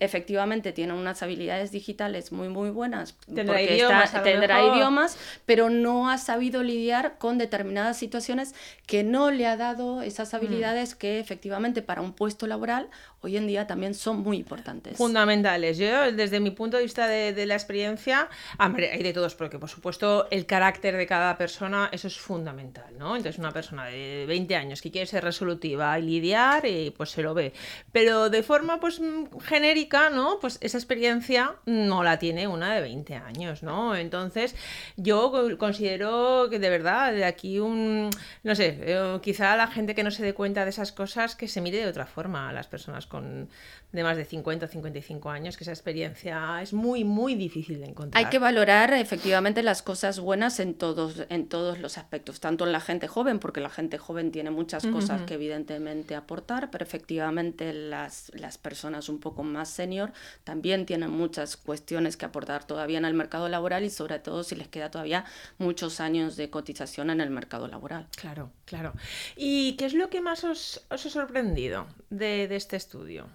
efectivamente 0.00 0.72
tiene 0.72 0.92
unas 0.92 1.22
habilidades 1.22 1.70
digitales 1.72 2.32
muy 2.32 2.48
muy 2.48 2.70
buenas, 2.70 3.16
tendrá, 3.32 3.60
idiomas, 3.62 4.12
tendrá 4.22 4.62
idiomas, 4.64 5.18
pero 5.44 5.70
no 5.70 6.10
ha 6.10 6.18
sabido 6.18 6.62
lidiar 6.62 7.18
con 7.18 7.38
determinadas 7.38 7.96
situaciones 7.96 8.54
que 8.86 9.02
no 9.04 9.30
le 9.30 9.46
ha 9.46 9.56
dado 9.56 10.02
esas 10.02 10.32
mm. 10.32 10.36
habilidades 10.36 10.94
que 10.94 11.18
efectivamente 11.18 11.82
para 11.82 12.00
un 12.00 12.12
puesto 12.12 12.46
laboral 12.46 12.88
hoy 13.20 13.36
en 13.36 13.46
día 13.46 13.66
también 13.66 13.94
son 13.94 14.20
muy 14.20 14.36
importantes. 14.38 14.96
Fundamentales. 14.96 15.78
Yo, 15.78 16.12
desde 16.12 16.38
mi 16.38 16.50
punto 16.50 16.76
de 16.76 16.84
vista 16.84 17.08
de, 17.08 17.46
la 17.46 17.54
experiencia, 17.54 18.28
hay 18.58 19.02
de 19.02 19.12
todos, 19.12 19.34
porque 19.34 19.58
por 19.58 19.68
supuesto 19.68 20.28
el 20.30 20.46
carácter 20.46 20.96
de 20.96 21.06
cada 21.06 21.36
persona, 21.36 21.88
eso 21.92 22.06
es 22.06 22.18
fundamental, 22.18 22.96
¿no? 22.98 23.16
Entonces 23.16 23.38
una 23.38 23.52
persona 23.52 23.86
de 23.86 24.26
20 24.26 24.55
años 24.56 24.82
que 24.82 24.90
quiere 24.90 25.06
ser 25.06 25.24
resolutiva 25.24 25.98
y 25.98 26.02
lidiar, 26.02 26.66
y 26.66 26.90
pues 26.90 27.10
se 27.10 27.22
lo 27.22 27.34
ve. 27.34 27.52
Pero 27.92 28.30
de 28.30 28.42
forma 28.42 28.80
pues 28.80 29.00
genérica, 29.42 30.10
¿no? 30.10 30.38
Pues 30.40 30.58
esa 30.60 30.78
experiencia 30.78 31.56
no 31.66 32.02
la 32.02 32.18
tiene 32.18 32.46
una 32.46 32.74
de 32.74 32.80
20 32.80 33.14
años, 33.14 33.62
¿no? 33.62 33.96
Entonces 33.96 34.54
yo 34.96 35.32
considero 35.58 36.48
que 36.50 36.58
de 36.58 36.70
verdad 36.70 37.12
de 37.12 37.24
aquí 37.24 37.58
un, 37.58 38.10
no 38.42 38.54
sé, 38.54 38.78
eh, 38.80 39.18
quizá 39.22 39.56
la 39.56 39.68
gente 39.68 39.94
que 39.94 40.02
no 40.02 40.10
se 40.10 40.22
dé 40.22 40.34
cuenta 40.34 40.64
de 40.64 40.70
esas 40.70 40.92
cosas 40.92 41.36
que 41.36 41.48
se 41.48 41.60
mire 41.60 41.78
de 41.78 41.86
otra 41.86 42.06
forma 42.06 42.48
a 42.48 42.52
las 42.52 42.66
personas 42.66 43.06
con 43.06 43.48
de 43.96 44.04
más 44.04 44.16
de 44.16 44.24
50 44.24 44.66
o 44.66 44.68
55 44.68 45.30
años, 45.30 45.56
que 45.56 45.64
esa 45.64 45.72
experiencia 45.72 46.60
es 46.62 46.72
muy, 46.72 47.02
muy 47.02 47.34
difícil 47.34 47.80
de 47.80 47.86
encontrar. 47.86 48.22
Hay 48.22 48.30
que 48.30 48.38
valorar 48.38 48.92
efectivamente 48.92 49.62
las 49.62 49.82
cosas 49.82 50.20
buenas 50.20 50.60
en 50.60 50.74
todos, 50.74 51.24
en 51.30 51.48
todos 51.48 51.78
los 51.78 51.96
aspectos, 51.96 52.38
tanto 52.38 52.66
en 52.66 52.72
la 52.72 52.80
gente 52.80 53.08
joven, 53.08 53.38
porque 53.38 53.60
la 53.60 53.70
gente 53.70 53.96
joven 53.98 54.30
tiene 54.30 54.50
muchas 54.50 54.86
cosas 54.86 55.22
que 55.22 55.34
evidentemente 55.34 56.14
aportar, 56.14 56.70
pero 56.70 56.84
efectivamente 56.84 57.72
las, 57.72 58.30
las 58.34 58.58
personas 58.58 59.08
un 59.08 59.18
poco 59.18 59.42
más 59.42 59.70
senior 59.70 60.12
también 60.44 60.84
tienen 60.84 61.10
muchas 61.10 61.56
cuestiones 61.56 62.16
que 62.16 62.26
aportar 62.26 62.64
todavía 62.64 62.98
en 62.98 63.06
el 63.06 63.14
mercado 63.14 63.48
laboral 63.48 63.84
y 63.84 63.90
sobre 63.90 64.18
todo 64.18 64.44
si 64.44 64.56
les 64.56 64.68
queda 64.68 64.90
todavía 64.90 65.24
muchos 65.58 66.00
años 66.00 66.36
de 66.36 66.50
cotización 66.50 67.08
en 67.08 67.22
el 67.22 67.30
mercado 67.30 67.66
laboral. 67.66 68.08
Claro, 68.14 68.50
claro. 68.66 68.92
¿Y 69.36 69.72
qué 69.76 69.86
es 69.86 69.94
lo 69.94 70.10
que 70.10 70.20
más 70.20 70.44
os, 70.44 70.84
os 70.90 71.06
ha 71.06 71.10
sorprendido 71.10 71.86
de, 72.10 72.46
de 72.46 72.56
este 72.56 72.76
estudio? 72.76 73.26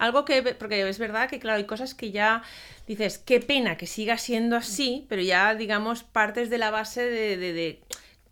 Algo 0.00 0.24
que, 0.24 0.42
porque 0.54 0.88
es 0.88 0.98
verdad 0.98 1.28
que, 1.28 1.38
claro, 1.38 1.58
hay 1.58 1.64
cosas 1.64 1.94
que 1.94 2.10
ya 2.10 2.42
dices, 2.86 3.18
qué 3.18 3.38
pena 3.38 3.76
que 3.76 3.86
siga 3.86 4.16
siendo 4.16 4.56
así, 4.56 5.04
pero 5.10 5.20
ya, 5.20 5.54
digamos, 5.54 6.04
partes 6.04 6.48
de 6.48 6.56
la 6.56 6.70
base 6.70 7.02
de, 7.04 7.36
de, 7.36 7.82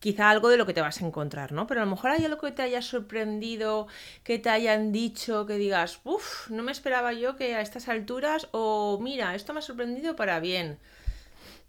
quizá 0.01 0.31
algo 0.31 0.49
de 0.49 0.57
lo 0.57 0.65
que 0.65 0.73
te 0.73 0.81
vas 0.81 1.03
a 1.03 1.07
encontrar, 1.07 1.53
¿no? 1.53 1.67
Pero 1.67 1.83
a 1.83 1.85
lo 1.85 1.91
mejor 1.91 2.13
hay 2.13 2.25
algo 2.25 2.41
que 2.41 2.53
te 2.53 2.63
haya 2.63 2.81
sorprendido, 2.81 3.87
que 4.25 4.39
te 4.39 4.49
hayan 4.49 4.93
dicho, 4.93 5.45
que 5.45 5.59
digas, 5.59 6.01
uff, 6.05 6.49
no 6.49 6.63
me 6.63 6.73
esperaba 6.73 7.13
yo 7.13 7.37
que 7.37 7.55
a 7.55 7.61
estas 7.61 7.89
alturas, 7.89 8.49
o 8.53 8.99
mira, 9.03 9.35
esto 9.35 9.53
me 9.53 9.59
ha 9.59 9.63
sorprendido 9.63 10.17
para 10.17 10.41
bien. 10.41 10.79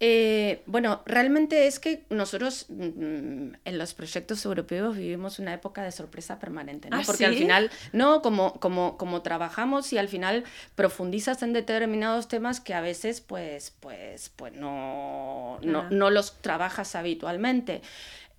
Eh, 0.01 0.63
bueno, 0.65 1.01
realmente 1.05 1.67
es 1.67 1.77
que 1.79 2.05
nosotros 2.09 2.67
mm, 2.69 3.53
en 3.65 3.77
los 3.77 3.93
proyectos 3.93 4.45
europeos 4.45 4.95
vivimos 4.95 5.39
una 5.39 5.53
época 5.53 5.83
de 5.83 5.91
sorpresa 5.91 6.39
permanente, 6.39 6.89
¿no? 6.89 6.97
¿Ah, 6.97 7.01
Porque 7.05 7.25
al 7.25 7.35
final, 7.35 7.69
no, 7.91 8.21
como, 8.21 8.53
como, 8.61 8.97
como 8.97 9.21
trabajamos 9.21 9.91
y 9.91 9.97
al 9.97 10.07
final 10.07 10.45
profundizas 10.75 11.43
en 11.43 11.51
determinados 11.51 12.29
temas 12.29 12.61
que 12.61 12.73
a 12.73 12.79
veces 12.79 13.19
pues, 13.19 13.73
pues, 13.81 14.31
pues 14.37 14.53
no, 14.53 15.59
no, 15.63 15.89
no 15.89 16.09
los 16.09 16.41
trabajas 16.41 16.95
habitualmente. 16.95 17.81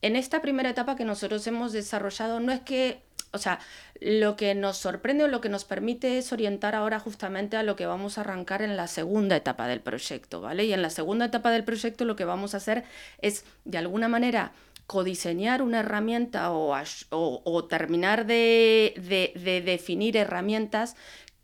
En 0.02 0.16
esta 0.16 0.40
primera 0.40 0.70
etapa 0.70 0.96
que 0.96 1.04
nosotros 1.04 1.46
hemos 1.46 1.72
desarrollado, 1.72 2.40
no 2.40 2.52
es 2.52 2.60
que 2.60 3.02
o 3.32 3.38
sea, 3.38 3.60
lo 4.00 4.37
que 4.37 4.54
nos 4.54 4.76
sorprende 4.76 5.25
o 5.25 5.28
lo 5.28 5.40
que 5.40 5.49
nos 5.49 5.64
permite 5.64 6.18
es 6.18 6.32
orientar 6.32 6.75
ahora 6.75 6.99
justamente 6.99 7.56
a 7.56 7.62
lo 7.62 7.76
que 7.76 7.87
vamos 7.87 8.18
a 8.18 8.22
arrancar 8.22 8.62
en 8.62 8.76
la 8.76 8.88
segunda 8.88 9.37
etapa 9.37 9.68
del 9.68 9.80
proyecto, 9.80 10.40
¿vale? 10.40 10.64
Y 10.64 10.72
en 10.72 10.82
la 10.82 10.90
segunda 10.90 11.26
etapa 11.26 11.50
del 11.50 11.64
proyecto 11.64 12.04
lo 12.04 12.16
que 12.16 12.25
vamos 12.25 12.54
a 12.54 12.58
hacer 12.58 12.84
es, 13.18 13.44
de 13.64 13.78
alguna 13.78 14.08
manera, 14.08 14.52
codiseñar 14.87 15.62
una 15.62 15.80
herramienta 15.80 16.50
o, 16.50 17.64
terminar 17.68 18.26
de, 18.26 19.32
de 19.37 19.60
definir 19.60 20.16
herramientas 20.16 20.96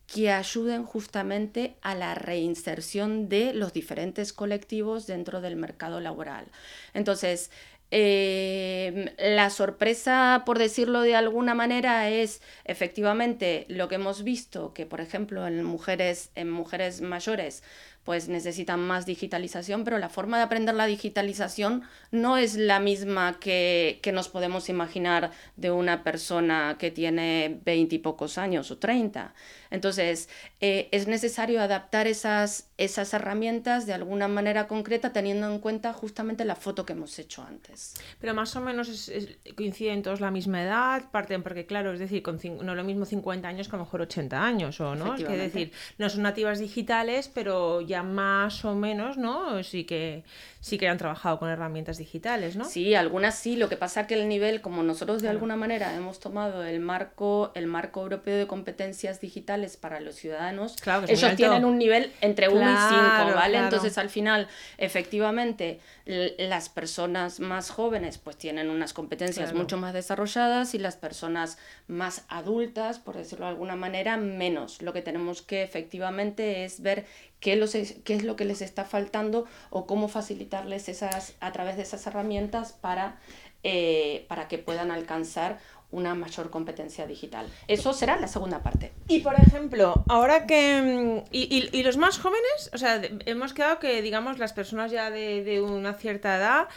que 0.07 0.31
ayuden 0.31 0.85
justamente 0.85 1.77
a 1.83 1.95
la 1.95 2.15
reinserción 2.15 3.29
de 3.29 3.53
los 3.53 3.73
diferentes 3.73 4.33
colectivos 4.33 5.07
dentro 5.07 5.41
del 5.41 5.57
mercado 5.57 6.01
laboral. 6.01 6.47
Entonces, 6.95 7.51
eh, 7.91 9.15
la 9.19 9.51
sorpresa, 9.51 10.43
por 10.45 10.59
decirlo 10.59 11.03
de 11.03 11.15
alguna 11.15 11.55
manera, 11.55 12.09
es 12.11 12.43
efectivamente 12.65 13.65
lo 13.69 13.89
que 13.89 13.95
hemos 13.97 14.25
visto, 14.25 14.73
que 14.75 14.87
por 14.87 15.01
ejemplo 15.01 15.47
en 15.47 15.63
mujeres, 15.65 16.31
en 16.35 16.51
mujeres 16.51 17.01
mayores 17.01 17.63
pues 18.07 18.29
necesitan 18.29 18.81
más 18.81 19.05
digitalización, 19.05 19.85
pero 19.85 19.99
la 19.99 20.09
forma 20.09 20.39
de 20.39 20.45
aprender 20.45 20.77
la 20.77 20.87
digitalización 20.87 21.83
no 22.13 22.39
es 22.39 22.55
la 22.57 22.81
misma 22.81 23.39
que, 23.41 23.99
que 24.01 24.13
nos 24.13 24.29
podemos 24.29 24.69
imaginar 24.69 25.33
de 25.57 25.73
una 25.73 26.05
persona 26.05 26.77
que 26.79 26.93
tiene 26.93 27.61
veinte 27.65 27.97
y 27.97 27.99
pocos 27.99 28.39
años 28.39 28.71
o 28.71 28.79
treinta. 28.79 29.35
Entonces, 29.71 30.29
eh, 30.61 30.89
es 30.93 31.09
necesario 31.09 31.61
adaptar 31.61 32.07
esas, 32.07 32.71
esas 32.79 33.13
herramientas 33.13 33.87
de 33.87 33.95
alguna 33.95 34.29
manera 34.29 34.69
concreta 34.69 35.13
teniendo 35.13 35.51
en 35.51 35.59
cuenta 35.59 35.93
justamente 35.93 36.45
la 36.45 36.55
foto 36.55 36.87
que 36.87 36.93
hemos 36.93 37.19
hecho 37.19 37.43
antes. 37.43 37.95
Pero 38.21 38.35
más 38.35 38.55
o 38.57 38.61
menos 38.61 39.11
coinciden 39.57 40.03
todos 40.03 40.21
la 40.21 40.31
misma 40.31 40.63
edad, 40.63 41.11
parten 41.11 41.43
porque, 41.43 41.67
claro, 41.67 41.93
es 41.93 41.99
decir, 41.99 42.23
con 42.23 42.39
no 42.63 42.75
lo 42.75 42.85
mismo 42.85 43.05
50 43.05 43.49
años 43.49 43.69
que 43.69 43.75
a 43.77 43.79
lo 43.79 43.85
mejor 43.85 44.03
80 44.03 44.43
años, 44.43 44.81
¿o 44.81 44.95
no? 44.95 45.15
Es 45.17 45.27
decir, 45.27 45.73
no 45.99 46.09
son 46.09 46.23
nativas 46.23 46.59
digitales, 46.59 47.29
pero 47.33 47.81
ya 47.81 47.96
más 48.03 48.65
o 48.65 48.75
menos, 48.75 49.17
¿no? 49.17 49.63
Sí 49.63 49.85
que 49.85 50.25
sí 50.61 50.79
que 50.79 50.89
han 50.89 50.99
trabajado 50.99 51.39
con 51.39 51.49
herramientas 51.49 51.97
digitales, 51.97 52.57
¿no? 52.57 52.65
Sí, 52.65 52.97
algunas 52.97 53.39
sí. 53.39 53.55
Lo 53.55 53.69
que 53.69 53.77
pasa 53.77 54.09
que 54.09 54.15
el 54.15 54.29
nivel, 54.29 54.61
como 54.61 54.83
nosotros 54.83 55.23
de 55.23 55.29
alguna 55.29 55.55
manera 55.55 55.95
hemos 55.95 56.19
tomado 56.19 56.65
el 56.65 56.81
marco, 56.81 57.53
el 57.55 57.69
marco 57.69 58.03
europeo 58.03 58.37
de 58.37 58.49
competencias 58.49 59.21
digitales 59.21 59.77
para 59.77 60.01
los 60.01 60.17
ciudadanos, 60.17 60.75
ellos 61.07 61.37
tienen 61.37 61.65
un 61.65 61.79
nivel 61.79 62.13
entre 62.21 62.49
1 62.49 62.61
y 62.61 62.77
5, 62.77 63.35
¿vale? 63.37 63.59
Entonces 63.59 63.97
al 63.97 64.11
final, 64.11 64.49
efectivamente, 64.77 65.79
las 66.05 66.69
personas 66.69 67.39
más 67.39 67.71
jóvenes 67.71 68.19
pues 68.19 68.37
tienen 68.37 68.69
unas 68.69 68.93
competencias 68.93 69.55
mucho 69.55 69.77
más 69.77 69.95
desarrolladas 69.95 70.75
y 70.75 70.79
las 70.79 70.97
personas 70.97 71.59
más 71.87 72.25
adultas, 72.29 72.99
por 72.99 73.17
decirlo 73.17 73.47
de 73.47 73.53
alguna 73.53 73.77
manera, 73.77 74.17
menos. 74.17 74.83
Lo 74.83 74.93
que 74.93 75.03
tenemos 75.03 75.43
que 75.43 75.63
efectivamente 75.63 76.65
es 76.65 76.81
ver 76.81 77.07
qué, 77.41 77.57
los, 77.57 77.73
qué 77.73 78.15
es 78.15 78.23
lo 78.25 78.37
que 78.37 78.45
les 78.45 78.63
está 78.63 78.85
faltando 78.85 79.47
o 79.71 79.87
cómo 79.87 80.09
facilitarles 80.09 80.89
esas, 80.89 81.35
a 81.41 81.53
través 81.53 81.77
de 81.77 81.83
esas 81.83 82.07
herramientas 82.07 82.73
para, 82.73 83.19
eh, 83.63 84.25
para 84.29 84.49
que 84.49 84.59
puedan 84.59 84.91
alcanzar 84.91 85.59
una 85.91 86.15
mayor 86.15 86.51
competencia 86.51 87.07
digital. 87.07 87.47
Eso 87.69 87.93
será 87.93 88.17
la 88.19 88.29
segunda 88.29 88.63
parte. 88.63 88.93
Y 89.09 89.21
por 89.21 89.35
ejemplo, 89.35 90.05
ahora 90.09 90.47
que... 90.47 91.23
Mm, 91.23 91.29
y, 91.31 91.83
los 91.83 91.97
más 91.97 92.19
jóvenes, 92.19 92.71
o 92.73 92.79
sea, 92.79 93.01
hemos 93.27 93.55
quedado 93.55 93.79
que, 93.79 94.03
digamos, 94.03 94.39
las 94.39 94.53
personas 94.53 94.91
ya 94.91 95.11
de, 95.11 95.61
una 95.63 95.95
cierta 95.95 96.37
edad 96.37 96.69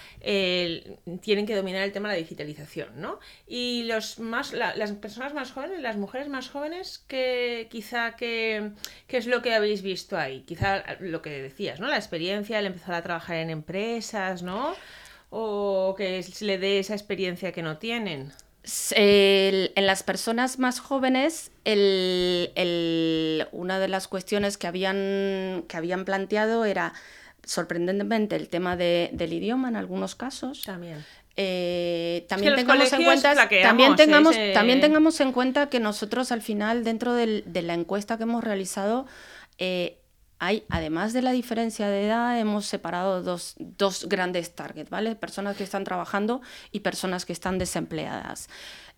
tienen 1.21 1.45
que 1.47 1.55
dominar 1.55 1.81
el 1.83 1.91
tema 1.91 2.09
de 2.09 2.15
la 2.15 2.19
digitalización, 2.19 2.89
¿no? 3.01 3.19
Y 3.47 3.83
los 3.83 4.19
más, 4.19 4.53
las 4.53 4.91
personas 4.93 5.33
más 5.33 5.51
jóvenes, 5.51 5.81
las 5.81 5.97
mujeres 5.97 6.29
más 6.29 6.49
jóvenes, 6.49 7.03
que 7.07 7.67
quizá 7.71 8.15
que, 8.15 8.71
¿qué 9.07 9.17
es 9.17 9.25
lo 9.25 9.41
que 9.41 9.55
habéis 9.55 9.81
visto 9.81 10.17
ahí? 10.17 10.41
Quizá 10.41 10.83
lo 10.99 11.21
que 11.23 11.41
decías, 11.41 11.79
¿no? 11.79 11.87
La 11.87 11.97
experiencia, 11.97 12.59
el 12.59 12.67
empezar 12.67 12.93
a 12.93 13.01
trabajar 13.01 13.37
en 13.37 13.49
empresas, 13.49 14.43
¿no? 14.43 14.75
O 15.31 15.95
que 15.97 16.21
se 16.23 16.45
le 16.45 16.57
dé 16.57 16.79
esa 16.79 16.93
experiencia 16.93 17.51
que 17.51 17.63
no 17.63 17.77
tienen. 17.77 18.31
En 18.95 19.85
las 19.85 20.03
personas 20.03 20.59
más 20.59 20.79
jóvenes, 20.79 21.51
una 21.65 23.79
de 23.79 23.87
las 23.87 24.07
cuestiones 24.07 24.57
que 24.57 24.67
habían, 24.67 25.65
que 25.67 25.77
habían 25.77 26.05
planteado 26.05 26.65
era, 26.65 26.93
sorprendentemente, 27.43 28.35
el 28.35 28.49
tema 28.49 28.75
del 28.75 29.33
idioma 29.33 29.69
en 29.69 29.75
algunos 29.75 30.15
casos. 30.15 30.63
También. 30.63 31.05
Eh, 31.41 32.25
también, 32.27 32.55
tengamos 32.55 32.91
en 32.91 33.05
cuenta, 33.05 33.33
también, 33.61 33.95
tengamos, 33.95 34.35
también 34.53 34.81
tengamos 34.81 35.21
en 35.21 35.31
cuenta 35.31 35.69
que 35.69 35.79
nosotros 35.79 36.33
al 36.33 36.41
final, 36.41 36.83
dentro 36.83 37.13
de 37.13 37.61
la 37.61 37.75
encuesta 37.75 38.17
que 38.17 38.23
hemos 38.23 38.43
realizado, 38.43 39.05
eh, 39.57 39.98
hay, 40.39 40.63
además 40.69 41.13
de 41.13 41.21
la 41.21 41.31
diferencia 41.31 41.87
de 41.89 42.05
edad, 42.05 42.39
hemos 42.39 42.65
separado 42.65 43.21
dos, 43.21 43.55
dos 43.59 44.07
grandes 44.07 44.55
targets, 44.55 44.89
¿vale? 44.89 45.15
Personas 45.15 45.57
que 45.57 45.63
están 45.63 45.83
trabajando 45.83 46.41
y 46.71 46.79
personas 46.79 47.25
que 47.25 47.33
están 47.33 47.57
desempleadas. 47.57 48.49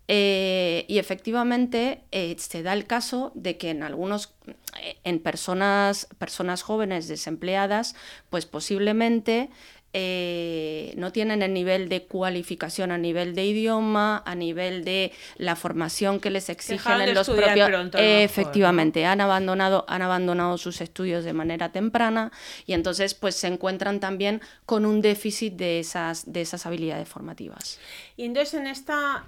Eh, 0.08 0.86
y 0.88 0.98
efectivamente 0.98 2.04
eh, 2.12 2.36
se 2.38 2.64
da 2.64 2.74
el 2.74 2.86
caso 2.86 3.32
de 3.34 3.58
que 3.58 3.70
en 3.70 3.82
algunos, 3.82 4.34
eh, 4.82 4.98
en 5.04 5.20
personas, 5.20 6.08
personas 6.18 6.64
jóvenes 6.64 7.08
desempleadas, 7.08 7.96
pues 8.30 8.46
posiblemente 8.46 9.50
eh, 9.94 10.94
no 10.96 11.12
tienen 11.12 11.42
el 11.42 11.54
nivel 11.54 11.90
de 11.90 12.04
cualificación 12.04 12.92
a 12.92 12.98
nivel 12.98 13.36
de 13.36 13.46
idioma, 13.46 14.24
a 14.26 14.36
nivel 14.36 14.86
de 14.86 15.12
la 15.38 15.56
formación 15.56 16.20
que 16.20 16.30
les 16.30 16.50
exigen 16.50 17.02
en 17.02 17.14
los 17.14 17.30
propios. 17.30 17.70
efectivamente, 17.96 19.06
han 19.06 19.20
abandonado, 19.20 19.84
han 19.88 20.02
abandonado 20.02 20.58
sus 20.58 20.80
estudios 20.82 21.26
de 21.26 21.34
manera 21.34 21.72
temprana 21.72 22.32
y 22.66 22.74
entonces 22.74 23.14
pues 23.14 23.36
se 23.36 23.48
encuentran 23.48 24.00
también 24.00 24.42
con 24.66 24.86
un 24.86 25.02
déficit 25.02 25.54
de 25.54 25.80
esas, 25.80 26.32
de 26.32 26.42
esas 26.42 26.66
habilidades 26.66 27.10
formativas. 27.10 27.80
Y 28.16 28.26
entonces 28.26 28.54
en 28.54 28.68
esta 28.68 29.26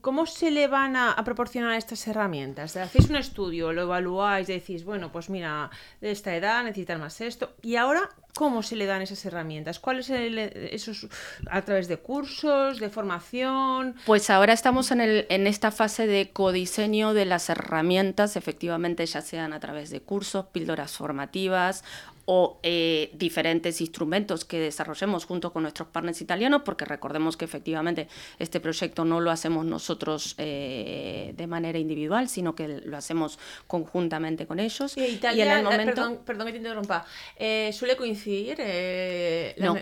¿Cómo 0.00 0.26
se 0.26 0.50
le 0.50 0.66
van 0.68 0.96
a, 0.96 1.16
proporcionar 1.24 1.74
estas 1.74 2.06
herramientas? 2.06 2.76
Hacéis 2.76 3.08
un 3.08 3.16
estudio, 3.16 3.72
lo 3.72 3.82
evaluáis, 3.82 4.46
decís, 4.46 4.84
bueno, 4.84 5.10
pues 5.10 5.30
mira, 5.30 5.70
de 6.00 6.10
esta 6.10 6.34
edad 6.36 6.62
necesitan 6.62 7.00
más 7.00 7.20
esto. 7.20 7.54
Y 7.62 7.76
ahora, 7.76 8.10
¿Cómo 8.34 8.64
se 8.64 8.74
le 8.74 8.86
dan 8.86 9.00
esas 9.00 9.24
herramientas? 9.26 9.78
¿Cuáles 9.78 10.10
esos 10.10 11.06
a 11.48 11.62
través 11.62 11.86
de 11.86 11.98
cursos, 11.98 12.80
de 12.80 12.90
formación? 12.90 13.94
Pues 14.06 14.28
ahora 14.28 14.52
estamos 14.52 14.90
en, 14.90 15.00
el, 15.00 15.26
en 15.28 15.46
esta 15.46 15.70
fase 15.70 16.08
de 16.08 16.30
codiseño 16.32 17.14
de 17.14 17.26
las 17.26 17.48
herramientas, 17.48 18.34
efectivamente 18.34 19.06
ya 19.06 19.20
sean 19.20 19.52
a 19.52 19.60
través 19.60 19.90
de 19.90 20.00
cursos, 20.00 20.46
píldoras 20.46 20.96
formativas 20.96 21.84
o 22.26 22.58
eh, 22.62 23.10
diferentes 23.14 23.80
instrumentos 23.80 24.44
que 24.44 24.58
desarrollemos 24.58 25.24
junto 25.26 25.52
con 25.52 25.62
nuestros 25.62 25.88
partners 25.88 26.20
italianos, 26.20 26.62
porque 26.64 26.84
recordemos 26.84 27.36
que 27.36 27.44
efectivamente 27.44 28.08
este 28.38 28.60
proyecto 28.60 29.04
no 29.04 29.20
lo 29.20 29.30
hacemos 29.30 29.64
nosotros 29.64 30.34
eh, 30.38 31.34
de 31.36 31.46
manera 31.46 31.78
individual, 31.78 32.28
sino 32.28 32.54
que 32.54 32.80
lo 32.84 32.96
hacemos 32.96 33.38
conjuntamente 33.66 34.46
con 34.46 34.58
ellos. 34.58 34.96
Y, 34.96 35.04
Italia, 35.04 35.44
en 35.44 35.50
el 35.52 35.58
eh, 35.58 35.62
momento... 35.62 35.94
perdón, 35.94 36.18
perdón 36.24 36.46
que 36.46 36.52
te 36.52 36.58
interrumpa, 36.58 37.06
¿suele 37.72 37.96
coincidir? 37.96 38.58
no. 39.58 39.76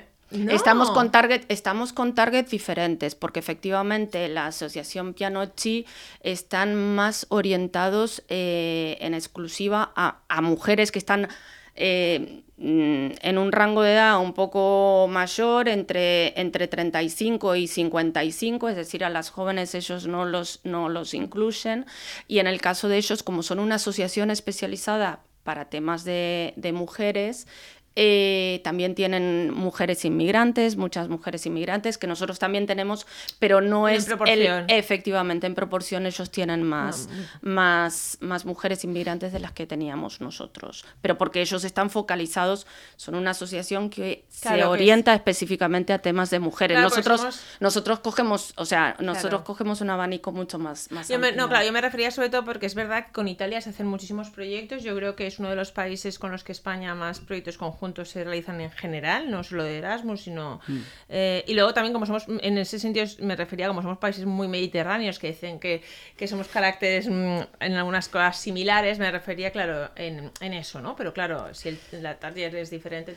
Estamos 0.49 0.91
con 0.91 1.13
target, 1.13 1.45
estamos 1.51 1.93
con 1.93 2.15
target 2.15 2.49
diferentes, 2.49 3.15
porque 3.15 3.39
efectivamente 3.39 4.31
la 4.31 4.47
asociación 4.47 5.13
Pianochi 5.13 5.85
están 6.23 6.75
más 6.75 7.27
orientados 7.29 8.23
en 8.29 9.13
exclusiva 9.13 9.93
a, 9.95 10.21
a 10.29 10.41
mujeres 10.41 10.91
que 10.91 10.99
están 10.99 11.29
eh, 11.75 12.43
mm, 12.57 13.07
en 13.23 13.39
un 13.39 13.53
rango 13.53 13.83
de 13.83 13.95
edad 13.95 14.21
un 14.21 14.35
poco 14.35 15.07
mayor, 15.09 15.69
entre, 15.69 16.39
entre 16.41 16.69
35 16.69 17.57
y 17.57 17.67
55, 17.67 18.69
es 18.69 18.77
decir, 18.77 19.05
a 19.05 19.11
las 19.11 19.31
jóvenes 19.31 19.75
ellos 19.75 20.07
no 20.07 20.25
los, 20.25 20.61
no 20.65 20.89
los 20.89 21.15
incluyen. 21.15 21.87
Y 22.29 22.39
en 22.39 22.47
el 22.47 22.61
caso 22.61 22.89
de 22.89 22.99
ellos, 22.99 23.23
como 23.23 23.43
son 23.43 23.59
una 23.59 23.77
asociación 23.77 24.31
especializada 24.31 25.21
para 25.43 25.69
temas 25.69 26.05
de, 26.05 26.55
de 26.57 26.73
mujeres, 26.73 27.47
eh, 27.95 28.61
también 28.65 28.95
tienen 28.95 29.53
mujeres 29.53 30.07
inmigrantes, 30.07 30.77
muchas 30.77 31.09
mujeres 31.09 31.45
inmigrantes 31.45 31.99
que 31.99 32.07
nosotros 32.07 32.39
también 32.39 32.67
tenemos, 32.67 33.07
pero 33.39 33.61
no 33.61 33.87
es 33.87 34.09
el, 34.27 34.65
efectivamente 34.69 35.47
en 35.47 35.55
proporción 35.55 36.07
ellos 36.07 36.31
tienen 36.31 36.63
más, 36.63 37.11
más, 37.43 38.17
más 38.21 38.47
mujeres 38.47 38.85
inmigrantes 38.85 39.33
de 39.33 39.41
las 39.41 39.53
que 39.53 39.67
teníamos 39.67 40.23
nosotros, 40.23 40.87
pero 41.03 41.19
porque 41.19 41.43
ellos 41.43 41.65
están 41.65 41.91
focalizados, 41.91 42.67
son 42.97 43.15
una 43.15 43.33
asociación 43.33 43.91
que 43.91 44.25
se 44.31 44.65
orienta 44.65 45.13
específicamente 45.13 45.93
a 45.93 45.99
temas 45.99 46.31
de 46.31 46.39
mujeres. 46.39 46.81
nosotros, 46.81 47.43
nosotros 47.61 48.01
cogemos, 48.01 48.55
o 48.57 48.65
sea, 48.65 48.97
nosotros 49.01 49.43
cogemos 49.43 49.83
un 49.83 49.91
abanico 49.91 50.33
mucho 50.33 50.59
más, 50.59 50.91
más 50.91 51.11
No, 51.11 51.49
claro, 51.49 51.67
yo 51.67 51.73
me 51.73 51.81
refería 51.83 52.11
sobre 52.11 52.31
todo 52.31 52.45
porque 52.47 52.65
es 52.65 52.75
verdad 52.75 53.07
que 53.07 53.13
con 53.13 53.29
Italia 53.29 53.61
se 53.61 53.71
hacen 53.71 53.87
muchísimos 53.87 54.31
proyectos. 54.31 54.83
Yo 54.83 54.97
creo 54.97 55.15
que 55.15 55.27
es 55.27 55.39
uno 55.39 55.51
de 55.51 55.57
los 55.57 55.73
países 55.73 56.19
con 56.19 56.33
los 56.33 56.43
que 56.43 56.53
España 56.53 56.95
más 56.95 57.21
proyectos 57.21 57.59
conjuntos 57.59 57.82
juntos 57.83 58.11
se 58.11 58.23
realizan 58.23 58.61
en 58.61 58.71
general, 58.71 59.29
no 59.29 59.43
solo 59.43 59.65
de 59.65 59.79
Erasmus, 59.79 60.23
sino... 60.23 60.61
Mm. 60.69 60.79
Eh, 61.09 61.45
y 61.49 61.55
luego 61.55 61.75
también 61.75 61.93
como 61.93 62.07
somos, 62.07 62.27
en 62.29 62.57
ese 62.59 62.79
sentido 62.79 63.05
me 63.19 63.35
refería 63.35 63.67
como 63.67 63.83
somos 63.83 63.99
países 63.99 64.25
muy 64.25 64.47
mediterráneos 64.47 65.19
que 65.19 65.33
dicen 65.33 65.59
que, 65.59 65.83
que 66.17 66.29
somos 66.29 66.47
caracteres 66.47 67.09
mm, 67.09 67.41
en 67.59 67.73
algunas 67.75 68.09
cosas 68.09 68.37
similares, 68.37 69.01
me 69.01 69.11
refería, 69.11 69.51
claro, 69.51 69.91
en, 69.97 70.31
en 70.41 70.53
eso, 70.53 70.81
¿no? 70.81 70.95
Pero 70.95 71.13
claro, 71.13 71.53
si 71.55 71.77
la 71.91 72.21
target 72.21 72.55
es 72.55 72.71
diferente... 72.71 73.17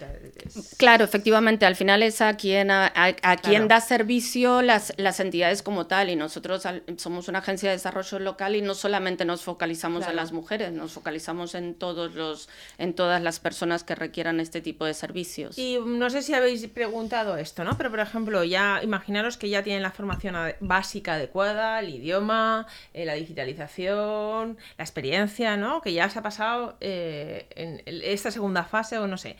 Claro, 0.77 1.05
efectivamente, 1.05 1.67
al 1.67 1.75
final 1.75 2.01
es 2.01 2.19
a 2.21 2.35
quien, 2.35 2.71
a, 2.71 2.91
a, 2.95 3.37
quien 3.37 3.67
da 3.67 3.81
servicio 3.81 4.63
las, 4.63 4.93
las 4.97 5.19
entidades 5.19 5.61
como 5.61 5.85
tal 5.85 6.09
y 6.09 6.15
nosotros 6.15 6.63
somos 6.97 7.27
una 7.27 7.39
agencia 7.39 7.69
de 7.69 7.75
desarrollo 7.75 8.17
local 8.17 8.55
y 8.55 8.63
no 8.63 8.73
solamente 8.73 9.25
nos 9.25 9.43
focalizamos 9.43 10.07
en 10.07 10.15
las 10.15 10.31
mujeres, 10.31 10.71
nos 10.71 10.93
focalizamos 10.93 11.53
en 11.53 11.75
todos 11.75 12.15
los 12.15 12.49
en 12.79 12.93
todas 12.93 13.21
las 13.21 13.39
personas 13.39 13.83
que 13.83 13.95
requieran 13.95 14.39
este 14.39 14.54
este 14.55 14.61
tipo 14.61 14.85
de 14.85 14.93
servicios. 14.93 15.57
Y 15.57 15.77
no 15.85 16.09
sé 16.09 16.21
si 16.21 16.33
habéis 16.33 16.65
preguntado 16.67 17.35
esto, 17.35 17.65
¿no? 17.65 17.75
Pero 17.75 17.89
por 17.89 17.99
ejemplo, 17.99 18.41
ya 18.45 18.79
imaginaros 18.81 19.35
que 19.35 19.49
ya 19.49 19.63
tienen 19.63 19.83
la 19.83 19.91
formación 19.91 20.33
básica 20.61 21.15
adecuada, 21.15 21.81
el 21.81 21.89
idioma, 21.89 22.65
eh, 22.93 23.03
la 23.03 23.15
digitalización, 23.15 24.57
la 24.77 24.83
experiencia, 24.83 25.57
¿no? 25.57 25.81
Que 25.81 25.91
ya 25.91 26.09
se 26.09 26.19
ha 26.19 26.21
pasado 26.21 26.77
eh, 26.79 27.47
en 27.57 27.81
esta 27.85 28.31
segunda 28.31 28.63
fase 28.63 28.97
o 28.97 29.07
no 29.07 29.17
sé. 29.17 29.35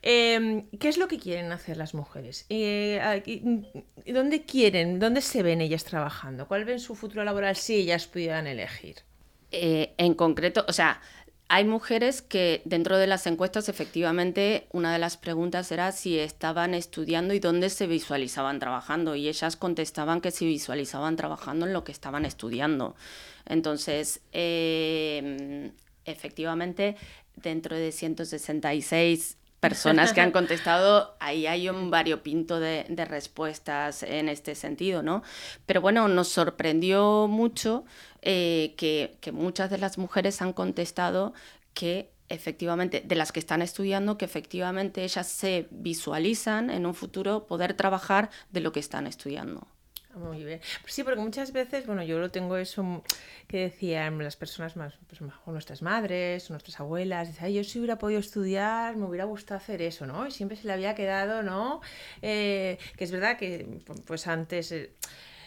Em, 0.00 0.66
¿Qué 0.78 0.88
es 0.88 0.96
lo 0.96 1.08
que 1.08 1.18
quieren 1.18 1.52
hacer 1.52 1.76
las 1.76 1.92
mujeres? 1.92 2.46
Eh, 2.48 3.60
¿Dónde 4.06 4.44
quieren, 4.46 4.98
dónde 4.98 5.20
se 5.20 5.42
ven 5.42 5.60
ellas 5.60 5.84
trabajando? 5.84 6.48
¿Cuál 6.48 6.64
ven 6.64 6.80
su 6.80 6.94
futuro 6.94 7.22
laboral 7.22 7.54
si 7.56 7.74
ellas 7.74 8.06
pudieran 8.06 8.46
elegir? 8.46 8.96
en 9.50 10.12
concreto, 10.12 10.66
o 10.68 10.74
sea, 10.74 11.00
hay 11.50 11.64
mujeres 11.64 12.20
que 12.20 12.60
dentro 12.66 12.98
de 12.98 13.06
las 13.06 13.26
encuestas 13.26 13.70
efectivamente 13.70 14.66
una 14.70 14.92
de 14.92 14.98
las 14.98 15.16
preguntas 15.16 15.72
era 15.72 15.92
si 15.92 16.18
estaban 16.18 16.74
estudiando 16.74 17.32
y 17.32 17.40
dónde 17.40 17.70
se 17.70 17.86
visualizaban 17.86 18.58
trabajando 18.58 19.14
y 19.14 19.28
ellas 19.28 19.56
contestaban 19.56 20.20
que 20.20 20.30
se 20.30 20.44
visualizaban 20.44 21.16
trabajando 21.16 21.66
en 21.66 21.72
lo 21.72 21.84
que 21.84 21.92
estaban 21.92 22.26
estudiando. 22.26 22.96
Entonces, 23.46 24.20
em, 24.32 25.72
efectivamente, 26.04 26.96
dentro 27.36 27.76
de 27.76 27.92
166 27.92 29.38
personas 29.58 30.12
que 30.12 30.20
han 30.20 30.32
contestado, 30.32 31.16
ahí 31.18 31.46
hay 31.46 31.70
un 31.70 31.90
variopinto 31.90 32.60
de, 32.60 32.84
de, 32.90 33.04
respuestas 33.06 34.02
en 34.02 34.28
este 34.28 34.54
sentido, 34.54 35.02
¿no? 35.02 35.22
Pero 35.64 35.80
bueno, 35.80 36.08
nos 36.08 36.28
sorprendió 36.28 37.26
mucho 37.26 37.84
eh, 38.22 38.74
que, 38.76 39.16
que 39.20 39.32
muchas 39.32 39.70
de 39.70 39.78
las 39.78 39.98
mujeres 39.98 40.42
han 40.42 40.52
contestado 40.52 41.32
que 41.74 42.10
efectivamente, 42.28 43.02
de 43.04 43.14
las 43.14 43.32
que 43.32 43.40
están 43.40 43.62
estudiando, 43.62 44.18
que 44.18 44.24
efectivamente 44.24 45.02
ellas 45.02 45.26
se 45.26 45.66
visualizan 45.70 46.70
en 46.70 46.86
un 46.86 46.94
futuro 46.94 47.46
poder 47.46 47.74
trabajar 47.74 48.30
de 48.50 48.60
lo 48.60 48.72
que 48.72 48.80
están 48.80 49.06
estudiando. 49.06 49.66
Muy 50.14 50.42
bien. 50.42 50.60
Pues 50.82 50.94
sí, 50.94 51.04
porque 51.04 51.20
muchas 51.20 51.52
veces, 51.52 51.86
bueno, 51.86 52.02
yo 52.02 52.18
lo 52.18 52.30
tengo 52.30 52.56
eso 52.56 53.04
que 53.46 53.58
decían 53.58 54.18
las 54.18 54.36
personas 54.36 54.76
más, 54.76 54.94
pues 55.06 55.20
mejor 55.20 55.52
nuestras 55.52 55.80
madres, 55.80 56.50
nuestras 56.50 56.80
abuelas, 56.80 57.28
dice, 57.28 57.44
Ay, 57.44 57.54
yo 57.54 57.64
si 57.64 57.78
hubiera 57.78 57.98
podido 57.98 58.18
estudiar, 58.18 58.96
me 58.96 59.06
hubiera 59.06 59.24
gustado 59.24 59.58
hacer 59.58 59.80
eso, 59.80 60.06
¿no? 60.06 60.26
Y 60.26 60.30
siempre 60.30 60.56
se 60.56 60.66
le 60.66 60.72
había 60.72 60.94
quedado, 60.94 61.42
¿no? 61.42 61.80
Eh, 62.22 62.78
que 62.96 63.04
es 63.04 63.10
verdad 63.10 63.38
que, 63.38 63.80
pues 64.06 64.26
antes... 64.26 64.72
Eh, 64.72 64.92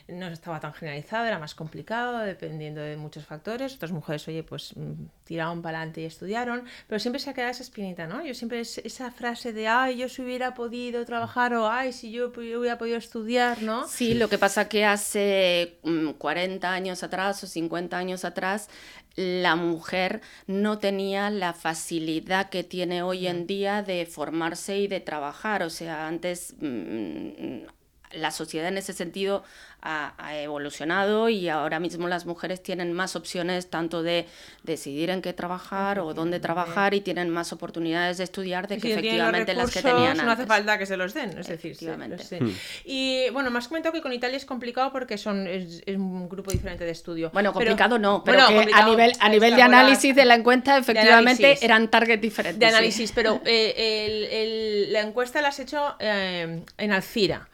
no 0.07 0.27
estaba 0.27 0.59
tan 0.59 0.73
generalizado, 0.73 1.25
era 1.25 1.39
más 1.39 1.55
complicado, 1.55 2.19
dependiendo 2.19 2.81
de 2.81 2.97
muchos 2.97 3.25
factores. 3.25 3.75
Otras 3.75 3.91
mujeres, 3.91 4.27
oye, 4.27 4.43
pues 4.43 4.75
mm, 4.75 5.05
tiraron 5.23 5.61
para 5.61 5.79
adelante 5.79 6.01
y 6.01 6.05
estudiaron, 6.05 6.63
pero 6.87 6.99
siempre 6.99 7.19
se 7.19 7.29
ha 7.29 7.33
quedado 7.33 7.51
esa 7.51 7.63
espinita, 7.63 8.07
¿no? 8.07 8.23
Yo 8.23 8.33
siempre 8.33 8.61
esa 8.61 9.11
frase 9.11 9.53
de, 9.53 9.67
ay, 9.67 9.97
yo 9.97 10.09
si 10.09 10.21
hubiera 10.21 10.53
podido 10.53 11.05
trabajar 11.05 11.53
o, 11.53 11.69
ay, 11.69 11.93
si 11.93 12.11
yo, 12.11 12.31
hubiera 12.35 12.77
podido 12.77 12.97
estudiar, 12.97 13.61
¿no? 13.61 13.87
Sí, 13.87 14.13
lo 14.13 14.29
que 14.29 14.37
pasa 14.37 14.67
que 14.67 14.85
hace 14.85 15.79
40 16.17 16.69
mm, 16.69 16.73
años 16.73 17.03
atrás 17.03 17.43
o 17.43 17.47
50 17.47 17.97
años 17.97 18.25
atrás, 18.25 18.69
la 19.15 19.55
mujer 19.55 20.21
no 20.47 20.79
tenía 20.79 21.29
la 21.29 21.53
facilidad 21.53 22.49
que 22.49 22.63
tiene 22.63 23.03
hoy 23.03 23.27
en 23.27 23.45
día 23.45 23.83
de 23.83 24.05
formarse 24.05 24.77
y 24.79 24.87
de 24.87 24.99
trabajar. 24.99 25.63
O 25.63 25.69
sea, 25.69 26.07
antes 26.07 26.55
mm, 26.59 27.65
la 28.13 28.31
sociedad 28.31 28.67
en 28.67 28.77
ese 28.77 28.93
sentido 28.93 29.43
ha, 29.83 30.13
evolucionado 30.35 31.29
y 31.29 31.49
ahora 31.49 31.79
mismo 31.79 32.07
las 32.07 32.25
mujeres 32.25 32.61
tienen 32.61 32.93
más 32.93 33.15
opciones 33.15 33.69
tanto 33.69 34.03
de 34.03 34.27
decidir 34.63 35.09
en 35.09 35.21
qué 35.21 35.33
trabajar 35.33 35.99
o 35.99 36.13
dónde 36.13 36.39
trabajar 36.39 36.93
y 36.93 37.01
tienen 37.01 37.29
más 37.29 37.51
oportunidades 37.51 38.17
de 38.17 38.23
estudiar 38.23 38.67
de 38.67 38.77
que 38.77 38.91
efectivamente 38.91 39.53
las 39.53 39.71
que 39.71 39.81
tenían 39.81 40.11
antes. 40.11 40.25
No 40.25 40.31
hace 40.31 40.45
falta 40.45 40.77
que 40.77 40.85
se 40.85 40.97
los 40.97 41.13
den, 41.13 41.37
es 41.37 41.47
decir, 41.47 41.75
hmm. 41.81 42.49
Y 42.85 43.29
bueno, 43.31 43.49
me 43.49 43.57
has 43.57 43.67
comentado 43.67 43.93
que 43.93 44.01
con 44.01 44.13
Italia 44.13 44.37
es 44.37 44.45
complicado 44.45 44.91
porque 44.91 45.17
son 45.17 45.47
es, 45.47 45.81
un 45.87 46.29
grupo 46.29 46.51
diferente 46.51 46.85
de 46.85 46.91
estudio. 46.91 47.31
Bueno, 47.33 47.51
complicado 47.51 47.97
no, 47.97 48.23
pero 48.23 48.41
a 48.41 48.85
nivel, 48.85 49.13
a 49.19 49.29
nivel 49.29 49.55
de 49.55 49.61
análisis 49.61 50.15
de 50.15 50.25
la 50.25 50.35
encuesta 50.35 50.77
efectivamente 50.77 51.57
eran 51.61 51.89
targets 51.89 52.21
diferentes. 52.21 52.59
De 52.59 52.67
análisis, 52.67 53.11
pero 53.11 53.41
eh, 53.45 54.87
la 54.89 55.01
encuesta 55.01 55.41
la 55.41 55.47
has 55.47 55.59
hecho 55.59 55.95
eh, 55.99 56.63
en 56.77 56.91
Alcira. 56.91 57.47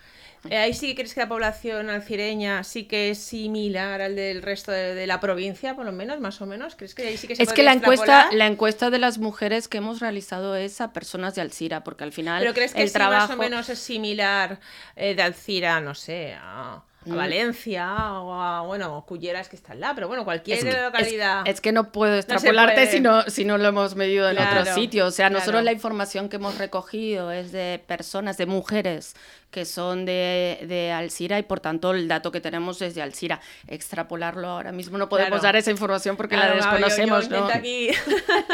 Eh, 0.50 0.58
ahí 0.58 0.74
sí 0.74 0.88
que 0.88 0.96
crees 0.96 1.14
que 1.14 1.20
la 1.20 1.28
población 1.28 1.90
alcireña 1.90 2.64
sí 2.64 2.86
que 2.86 3.10
es 3.12 3.20
similar 3.20 4.02
al 4.02 4.16
del 4.16 4.42
resto 4.42 4.72
de, 4.72 5.08
la 5.08 5.20
provincia, 5.20 5.76
por 5.76 5.86
lo 5.86 5.92
menos, 5.92 6.20
más 6.20 6.42
o 6.42 6.46
menos. 6.46 6.76
¿Crees 6.76 6.96
que 6.96 7.08
ahí 7.08 7.18
sí 7.18 7.28
que 7.28 7.36
se 7.36 7.44
Es 7.44 7.54
que 7.54 7.64
la 7.64 7.74
encuesta, 7.74 8.30
la 8.32 8.48
encuesta 8.48 8.90
de 8.90 9.00
las 9.00 9.18
mujeres 9.18 9.68
que 9.68 9.78
hemos 9.78 10.00
realizado 10.00 10.56
es 10.56 10.82
a 10.82 10.94
personas 10.94 11.36
de 11.36 11.42
Alcira, 11.42 11.84
porque 11.84 12.04
al 12.04 12.12
final. 12.12 12.40
¿Pero 12.40 12.54
crees 12.54 12.74
que 12.74 12.84
el 12.84 12.92
trabajo... 12.92 13.30
más 13.30 13.38
o 13.38 13.40
menos 13.40 13.70
es 13.70 13.80
similar 13.80 14.60
eh, 14.96 15.16
de 15.16 15.22
Alcira, 15.22 15.80
no 15.82 15.96
sé, 15.96 16.36
a 16.40 16.84
a 17.12 17.14
mm. 17.14 17.18
Valencia 17.18 18.14
o 18.14 18.34
a, 18.34 18.62
bueno, 18.62 19.04
Culleras 19.08 19.50
que 19.50 19.56
está 19.56 19.74
al 19.74 19.80
lado, 19.80 19.96
pero 19.96 20.08
bueno, 20.08 20.24
cualquier 20.24 20.64
localidad. 20.82 21.48
Es, 21.48 21.62
que 21.62 21.72
no 21.72 21.92
puedo 21.92 22.16
extrapolarte 22.16 22.88
si, 22.88 23.00
no, 23.00 23.24
si 23.24 23.46
no 23.46 23.58
lo 23.58 23.68
hemos 23.70 23.96
medido 23.96 24.30
en 24.30 24.38
otro 24.38 24.74
sitio. 24.74 25.06
O 25.08 25.12
sea, 25.12 25.30
nosotros 25.30 25.64
la 25.64 25.72
información 25.72 26.30
que 26.30 26.38
hemos 26.38 26.58
recogido 26.58 27.32
es 27.32 27.52
de 27.52 27.82
personas, 27.88 28.38
de 28.38 28.46
mujeres 28.46 29.16
que 29.52 29.66
son 29.66 30.06
de, 30.06 30.66
de 30.68 30.92
Alcira 30.92 31.40
y 31.40 31.44
por 31.44 31.60
tanto 31.60 31.92
el 31.92 32.08
dato 32.08 32.32
que 32.32 32.42
tenemos 32.42 32.82
es 32.82 32.96
de 32.96 33.02
Alcira. 33.02 33.40
Extrapolarlo 33.68 34.50
ahora 34.50 34.72
mismo 34.72 34.98
no 34.98 35.08
podemos 35.10 35.42
dar 35.42 35.56
esa 35.56 35.72
información 35.72 36.18
porque 36.18 36.36
la 36.36 36.54
desconocemos. 36.54 37.30
¿no? 37.30 37.46
aquí. 37.46 37.90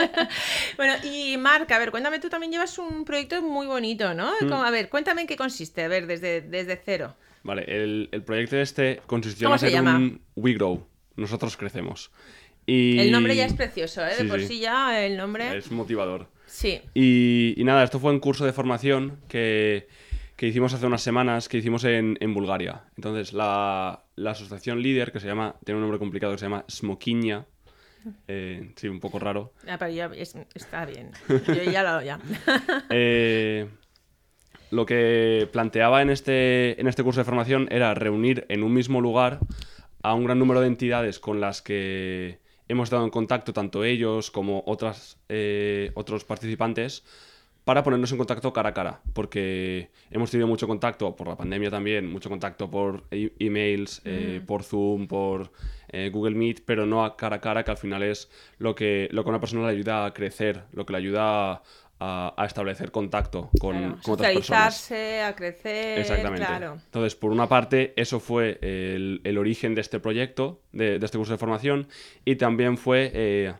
bueno, 0.78 0.94
y 1.04 1.38
Marca, 1.38 1.76
a 1.76 1.80
ver, 1.80 1.92
cuéntame, 1.92 2.20
tú 2.20 2.30
también 2.30 2.52
llevas 2.52 2.78
un 2.78 3.06
proyecto 3.06 3.42
muy 3.42 3.66
bonito, 3.68 4.14
¿no? 4.14 4.32
Mm. 4.42 4.54
A 4.54 4.72
ver, 4.72 4.90
cuéntame 4.90 5.22
en 5.22 5.28
qué 5.28 5.36
consiste, 5.36 5.84
a 5.84 5.88
ver, 5.88 6.08
desde, 6.08 6.42
desde 6.42 6.80
cero. 6.84 7.16
Vale, 7.44 7.66
el, 7.68 8.10
el 8.12 8.24
proyecto 8.24 8.58
este 8.58 9.02
consistió 9.06 9.50
en 9.50 9.54
hacer 9.54 9.82
un 9.82 10.22
We 10.36 10.54
Grow. 10.54 10.88
Nosotros 11.16 11.58
crecemos. 11.58 12.12
Y... 12.66 12.98
El 13.00 13.12
nombre 13.12 13.36
ya 13.36 13.46
es 13.46 13.54
precioso, 13.54 14.06
¿eh? 14.06 14.16
De 14.18 14.26
por 14.26 14.42
sí. 14.42 14.60
ya 14.60 15.06
el 15.06 15.18
nombre. 15.18 15.58
Es 15.58 15.72
motivador. 15.72 16.28
Sí. 16.46 16.82
Y, 16.94 17.62
nada, 17.64 17.84
esto 17.84 18.00
fue 18.00 18.12
un 18.12 18.20
curso 18.20 18.46
de 18.46 18.54
formación 18.54 19.20
que, 19.28 19.88
que 20.38 20.48
hicimos 20.48 20.74
hace 20.74 20.86
unas 20.86 21.02
semanas, 21.02 21.50
que 21.50 21.58
hicimos 21.58 21.84
en, 21.84 22.18
en 22.22 22.34
Bulgaria. 22.34 22.84
Entonces, 22.96 23.34
la, 23.34 24.06
la, 24.16 24.32
asociación 24.32 24.82
líder, 24.82 25.12
que 25.12 25.20
se 25.20 25.28
llama, 25.28 25.56
tiene 25.66 25.78
un 25.78 25.82
nombre 25.82 26.00
complicado, 26.00 26.32
que 26.34 26.40
se 26.40 26.46
llama 26.46 26.64
Smokinia. 26.70 27.46
Eh, 28.28 28.72
sí, 28.76 28.88
un 28.88 29.00
poco 29.00 29.20
raro. 29.20 29.54
Ah, 29.68 29.78
pero 29.78 29.92
ya 29.92 30.12
está 30.54 30.86
bien. 30.86 31.12
Yo 31.28 31.64
ya 31.64 31.84
lo. 31.84 32.02
Ya. 32.02 32.20
eh, 32.90 33.68
lo 34.74 34.86
que 34.86 35.48
planteaba 35.52 36.02
en 36.02 36.10
este, 36.10 36.80
en 36.82 36.88
este 36.88 37.04
curso 37.04 37.22
de 37.22 37.26
formación 37.26 37.68
era 37.72 37.94
reunir 37.94 38.46
en 38.50 38.64
un 38.64 38.74
mismo 38.74 39.02
lugar 39.02 39.40
a 40.02 40.16
un 40.16 40.24
gran 40.26 40.40
número 40.40 40.62
de 40.62 40.68
entidades 40.68 41.20
con 41.20 41.40
las 41.40 41.62
que 41.62 42.40
hemos 42.68 42.88
estado 42.88 43.04
en 43.04 43.12
contacto, 43.12 43.54
tanto 43.54 43.84
ellos 43.84 44.32
como 44.32 44.64
otras, 44.66 45.20
eh, 45.30 45.92
otros 45.94 46.26
participantes, 46.26 47.04
para 47.64 47.84
ponernos 47.84 48.12
en 48.12 48.18
contacto 48.18 48.52
cara 48.52 48.70
a 48.70 48.74
cara, 48.74 49.02
porque 49.14 49.90
hemos 50.12 50.32
tenido 50.32 50.48
mucho 50.48 50.68
contacto 50.68 51.16
por 51.16 51.28
la 51.28 51.38
pandemia 51.38 51.70
también, 51.70 52.12
mucho 52.12 52.30
contacto 52.30 52.70
por 52.70 53.04
e-, 53.12 53.32
emails, 53.40 54.02
eh, 54.04 54.40
mm. 54.42 54.46
por 54.46 54.64
Zoom, 54.64 55.08
por 55.08 55.52
eh, 55.90 56.10
Google 56.12 56.36
Meet, 56.36 56.64
pero 56.66 56.86
no 56.86 57.06
a 57.06 57.16
cara 57.16 57.38
a 57.38 57.42
cara, 57.42 57.64
que 57.64 57.72
al 57.72 57.78
final 57.78 58.04
es 58.04 58.30
lo 58.58 58.76
que, 58.76 59.08
lo 59.12 59.24
que 59.24 59.30
a 59.30 59.32
una 59.32 59.40
persona 59.40 59.64
le 59.64 59.72
ayuda 59.72 60.06
a 60.06 60.14
crecer, 60.14 60.64
lo 60.74 60.86
que 60.86 60.92
le 60.94 61.00
ayuda 61.00 61.52
a 61.54 61.64
a, 62.04 62.46
establecer 62.46 62.92
contacto 62.92 63.50
con, 63.60 64.00
otras 64.08 64.34
personas. 64.34 64.92
a 64.92 65.36
crecer. 65.36 66.00
Exactamente. 66.00 66.46
Entonces, 66.86 67.16
por 67.16 67.32
una 67.32 67.48
parte, 67.48 67.94
eso 67.96 68.20
fue 68.20 68.60
el, 68.62 69.38
origen 69.38 69.76
de 69.76 69.82
este 69.82 70.00
proyecto, 70.00 70.62
de, 70.72 70.98
este 70.98 71.18
curso 71.18 71.34
de 71.34 71.38
formación, 71.38 71.88
y 72.26 72.36
también 72.36 72.78
fue 72.78 73.12
eh, 73.14 73.54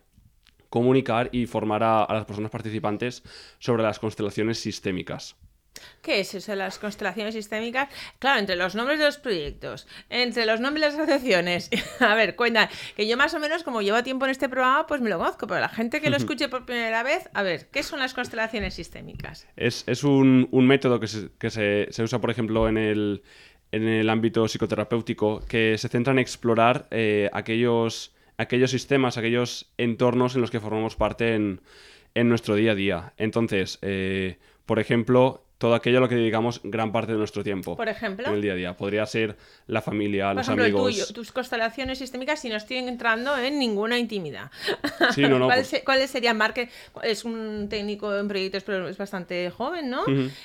comunicar 0.70 1.30
y 1.32 1.46
formar 1.46 1.84
a, 1.84 2.08
las 2.10 2.26
personas 2.26 2.52
participantes 2.52 3.24
sobre 3.60 3.84
las 3.84 4.00
constelaciones 4.00 4.60
sistémicas. 4.60 5.36
¿Qué 6.02 6.20
es 6.20 6.34
eso 6.36 6.56
las 6.56 6.80
constelaciones 6.80 7.34
sistémicas? 7.34 7.90
Claro, 8.20 8.40
entre 8.40 8.56
los 8.56 8.76
nombres 8.76 9.00
de 9.00 9.06
los 9.06 9.18
proyectos, 9.18 9.88
entre 10.10 10.46
los 10.46 10.60
nombres 10.60 10.82
de 10.82 10.88
las 10.88 11.10
asociaciones. 11.10 11.70
A 12.00 12.16
ver, 12.16 12.36
cuenta, 12.36 12.70
que 12.96 13.08
yo 13.08 13.18
más 13.18 13.34
o 13.34 13.40
menos, 13.40 13.64
como 13.64 13.82
llevo 13.82 14.04
tiempo 14.04 14.26
en 14.26 14.32
este 14.32 14.50
programa, 14.50 14.86
pues 14.86 15.02
me 15.02 15.10
lo 15.10 15.18
conozco, 15.18 15.48
pero 15.48 15.62
la 15.62 15.70
gente 15.70 16.02
que 16.02 16.10
lo 16.10 16.18
escuche 16.24 16.50
por 16.50 16.66
primera 16.66 17.04
vez, 17.04 17.30
a 17.34 17.44
ver, 17.44 17.68
¿qué 17.72 17.84
son 17.84 18.00
las 18.00 18.14
constelaciones 18.14 18.74
sistémicas? 18.74 19.48
Es, 19.56 20.04
un, 20.04 20.50
método 20.52 21.00
que, 21.00 21.08
se, 21.08 22.04
usa, 22.04 22.20
por 22.20 22.32
ejemplo, 22.32 22.68
en 22.68 22.78
el, 22.78 23.24
en 23.72 23.88
el 23.88 24.10
ámbito 24.10 24.48
psicoterapéutico, 24.48 25.40
que 25.48 25.78
se 25.78 25.90
centra 25.90 26.12
en 26.12 26.20
explorar 26.20 26.88
eh, 26.92 27.30
aquellos, 27.34 28.14
aquellos 28.38 28.72
sistemas, 28.72 29.18
aquellos 29.18 29.72
entornos 29.78 30.36
en 30.36 30.42
los 30.42 30.52
que 30.52 30.60
formamos 30.60 30.96
parte 30.96 31.36
en, 31.36 31.62
nuestro 32.16 32.56
día 32.56 32.74
a 32.74 32.76
día. 32.76 33.14
Entonces, 33.18 33.80
eh, 33.82 34.38
por 34.66 34.80
ejemplo, 34.80 35.44
todo 35.64 35.76
aquello 35.76 36.00
a 36.00 36.02
lo 36.02 36.10
que 36.10 36.16
dedicamos 36.16 36.60
gran 36.62 36.92
parte 36.92 37.14
de 37.14 37.18
nuestro 37.18 37.42
tiempo. 37.42 37.78
Por 37.78 37.88
ejemplo. 37.88 38.28
En 38.28 38.34
el 38.34 38.42
día 38.42 38.52
a 38.52 38.56
día. 38.56 38.76
Podría 38.76 39.06
ser 39.06 39.38
la 39.68 39.82
familia, 39.82 40.34
los 40.34 40.50
amigos. 40.50 41.14
tus 41.14 41.32
constelaciones 41.32 42.00
sistémicas, 42.00 42.42
si 42.42 42.50
no 42.50 42.58
estoy 42.58 42.80
entrando 42.80 43.38
en 43.38 43.58
ninguna 43.58 43.98
intimidad. 43.98 44.52
Sí, 45.16 45.22
no, 45.22 45.40
no. 45.40 45.48
Pues 45.54 45.82
¿Cuáles, 45.86 46.12
serían? 46.12 46.36
Marque 46.36 46.68
es 47.02 47.24
un 47.24 47.68
técnico 47.70 48.14
en 48.14 48.28
proyectos, 48.28 48.64
pero 48.64 48.90
es 48.90 48.98
bastante 48.98 49.50
joven, 49.52 49.90
¿no? 49.90 50.04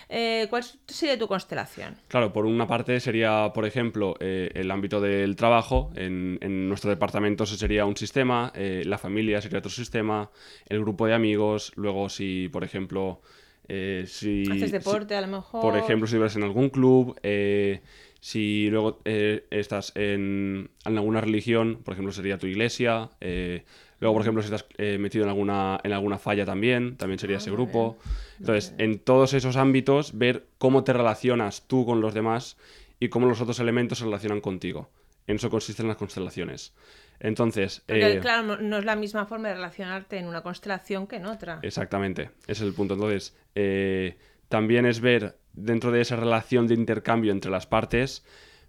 Eh, 0.09 0.47
¿Cuál 0.51 0.63
sería 0.87 1.19
tu 1.19 1.27
constelación? 1.27 1.97
Claro, 2.07 2.33
por 2.33 2.47
una 2.47 2.69
parte 2.69 3.01
sería, 3.01 3.51
por 3.53 3.67
ejemplo, 3.67 4.15
eh, 4.21 4.53
el 4.55 4.71
ámbito 4.71 5.01
del 5.01 5.35
trabajo. 5.35 5.91
En, 5.97 6.39
nuestro 6.69 6.91
departamento 6.91 7.45
sería 7.45 7.87
un 7.87 7.97
sistema, 7.97 8.53
eh, 8.55 8.85
la 8.87 8.99
familia 8.99 9.41
sería 9.41 9.59
otro 9.59 9.71
sistema, 9.71 10.31
el 10.69 10.79
grupo 10.81 11.09
de 11.09 11.15
amigos. 11.15 11.73
Luego, 11.75 12.09
si, 12.09 12.49
por 12.53 12.63
ejemplo 12.63 13.21
eh, 13.69 14.05
si, 14.07 14.51
Haces 14.51 14.73
deporte 14.73 15.15
a 15.15 15.21
lo 15.21 15.29
mejor. 15.29 15.61
Por 15.61 15.77
ejemplo, 15.77 16.07
si 16.07 16.17
vas 16.17 16.35
en 16.37 16.43
algún 16.43 16.71
club, 16.71 17.19
eh, 17.23 17.83
si 18.21 18.69
luego 18.71 19.01
eh, 19.05 19.47
estás 19.51 19.93
en, 19.95 20.71
alguna 20.85 21.21
religión, 21.21 21.81
por 21.85 21.93
ejemplo, 21.93 22.13
sería 22.13 22.39
tu 22.39 22.47
iglesia. 22.47 23.11
luego, 23.21 24.15
por 24.15 24.23
ejemplo, 24.23 24.43
si 24.43 24.47
estás 24.53 24.67
metido 24.99 25.25
en 25.25 25.31
alguna, 25.31 25.79
en 25.85 25.93
alguna 25.93 26.19
falla 26.19 26.47
también, 26.47 26.97
también 26.97 27.19
sería 27.19 27.37
ese 27.37 27.51
ah, 27.51 27.53
grupo. 27.53 27.99
Entonces, 28.39 28.75
en 28.79 28.99
todos 28.99 29.35
esos 29.35 29.57
ámbitos, 29.57 30.17
ver 30.17 30.47
cómo 30.57 30.83
te 30.85 30.93
relacionas 30.93 31.65
tú 31.67 31.85
con 31.85 32.01
los 32.01 32.15
demás 32.15 32.57
y 33.01 33.11
cómo 33.11 33.27
los 33.27 33.41
otros 33.41 33.61
elementos 33.61 33.99
se 33.99 34.05
relacionan 34.05 34.41
contigo. 34.41 34.89
En 35.27 35.37
eso 35.37 35.51
consisten 35.51 35.89
las 35.89 35.99
constelaciones. 35.99 36.73
Entonces. 37.21 37.83
Eh, 37.89 38.19
claro, 38.21 38.59
no 38.59 38.79
es 38.79 38.85
la 38.85 38.97
misma 38.97 39.27
forma 39.27 39.49
de 39.49 39.55
relacionarte 39.55 40.19
en 40.19 40.27
una 40.27 40.43
constelación 40.43 41.07
que 41.07 41.17
en 41.17 41.27
otra. 41.27 41.59
Exactamente, 41.63 42.31
ese 42.47 42.63
es 42.65 42.69
el 42.69 42.75
punto. 42.75 42.95
Entonces, 42.95 43.37
eh, 43.55 44.17
también 44.49 44.87
es 44.87 45.01
ver, 45.01 45.39
dentro 45.53 45.91
de 45.91 46.01
esa 46.01 46.17
relación 46.17 46.67
de 46.67 46.75
intercambio 46.75 47.33
entre 47.33 47.51
las 47.51 47.67
partes, 47.67 48.25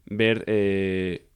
ver 0.05 0.43
eh, 0.47 1.27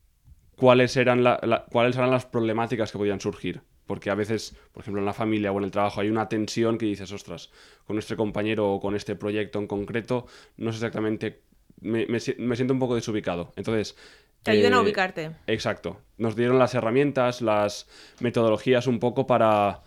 cuáles, 0.56 0.98
eran 0.98 1.24
cuáles 1.72 1.96
eran 1.96 2.12
las 2.12 2.26
problemáticas 2.26 2.92
que 2.92 2.98
podían 2.98 3.20
surgir. 3.20 3.62
Porque 3.86 4.10
a 4.10 4.16
veces, 4.16 4.56
por 4.72 4.82
ejemplo, 4.82 5.02
en 5.02 5.06
la 5.06 5.14
familia 5.14 5.52
o 5.52 5.58
en 5.58 5.66
el 5.66 5.72
trabajo 5.72 6.00
hay 6.00 6.10
una 6.10 6.30
tensión 6.30 6.78
que 6.78 6.86
dices, 6.86 7.12
ostras, 7.12 7.52
con 7.86 8.00
este 8.00 8.16
compañero 8.16 8.72
o 8.72 8.80
con 8.80 8.96
este 8.96 9.16
proyecto 9.16 9.60
en 9.60 9.68
concreto, 9.68 10.26
no 10.56 10.72
sé 10.72 10.78
exactamente 10.78 11.42
me, 11.84 12.08
me, 12.08 12.20
siento 12.20 12.74
un 12.74 12.80
poco 12.80 12.96
desubicado. 12.96 13.52
Entonces, 13.56 13.96
te 14.44 14.52
ayudan 14.52 14.74
a 14.74 14.78
eh, 14.78 14.82
ubicarte. 14.82 15.32
Exacto. 15.48 16.00
Nos 16.18 16.36
dieron 16.36 16.60
las 16.60 16.76
herramientas, 16.76 17.42
las 17.42 17.88
metodologías 18.20 18.88
un 18.88 19.00
poco 19.00 19.26
para, 19.26 19.82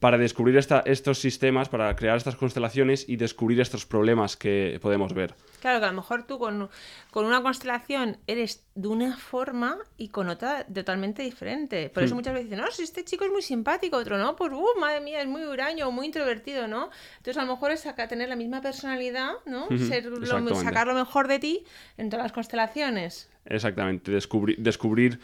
para 0.00 0.16
descubrir 0.16 0.56
estos 0.56 1.18
sistemas, 1.18 1.68
para 1.68 1.94
crear 1.94 2.16
estas 2.16 2.34
constelaciones 2.34 3.06
y 3.06 3.16
descubrir 3.16 3.60
estos 3.60 3.84
problemas 3.84 4.36
que 4.36 4.78
podemos 4.80 5.12
ver. 5.12 5.34
Claro, 5.60 5.78
que 5.78 5.84
a 5.84 5.90
lo 5.90 5.96
mejor 5.96 6.22
tú 6.26 6.38
con, 6.38 6.70
una 7.14 7.42
constelación 7.42 8.16
eres 8.26 8.64
de 8.74 8.88
una 8.88 9.18
forma 9.18 9.76
y 9.98 10.08
con 10.08 10.30
otra 10.30 10.64
totalmente 10.64 11.22
diferente. 11.22 11.90
Por 11.90 12.02
eso 12.02 12.14
hmm. 12.14 12.16
muchas 12.16 12.32
veces 12.32 12.50
dicen, 12.50 12.64
no, 12.64 12.70
si 12.70 12.82
este 12.82 13.04
chico 13.04 13.26
es 13.26 13.30
muy 13.30 13.42
simpático, 13.42 13.98
otro 13.98 14.16
no, 14.16 14.36
pues, 14.36 14.50
uh, 14.52 14.80
madre 14.80 15.02
mía, 15.02 15.20
es 15.20 15.28
muy 15.28 15.44
huraño, 15.44 15.90
muy 15.90 16.06
introvertido, 16.06 16.66
¿no? 16.66 16.88
Entonces 17.18 17.36
a 17.36 17.44
lo 17.44 17.52
mejor 17.52 17.70
es 17.70 17.86
tener 18.08 18.30
la 18.30 18.36
misma 18.36 18.62
personalidad, 18.62 19.32
¿no? 19.44 19.68
sacar 20.54 20.86
lo 20.86 20.94
mejor 20.94 21.28
de 21.28 21.38
ti 21.38 21.64
en 21.98 22.08
todas 22.08 22.24
las 22.24 22.32
constelaciones. 22.32 23.28
Exactamente, 23.44 24.10
descubrir, 24.10 24.56
descubrir 24.58 25.20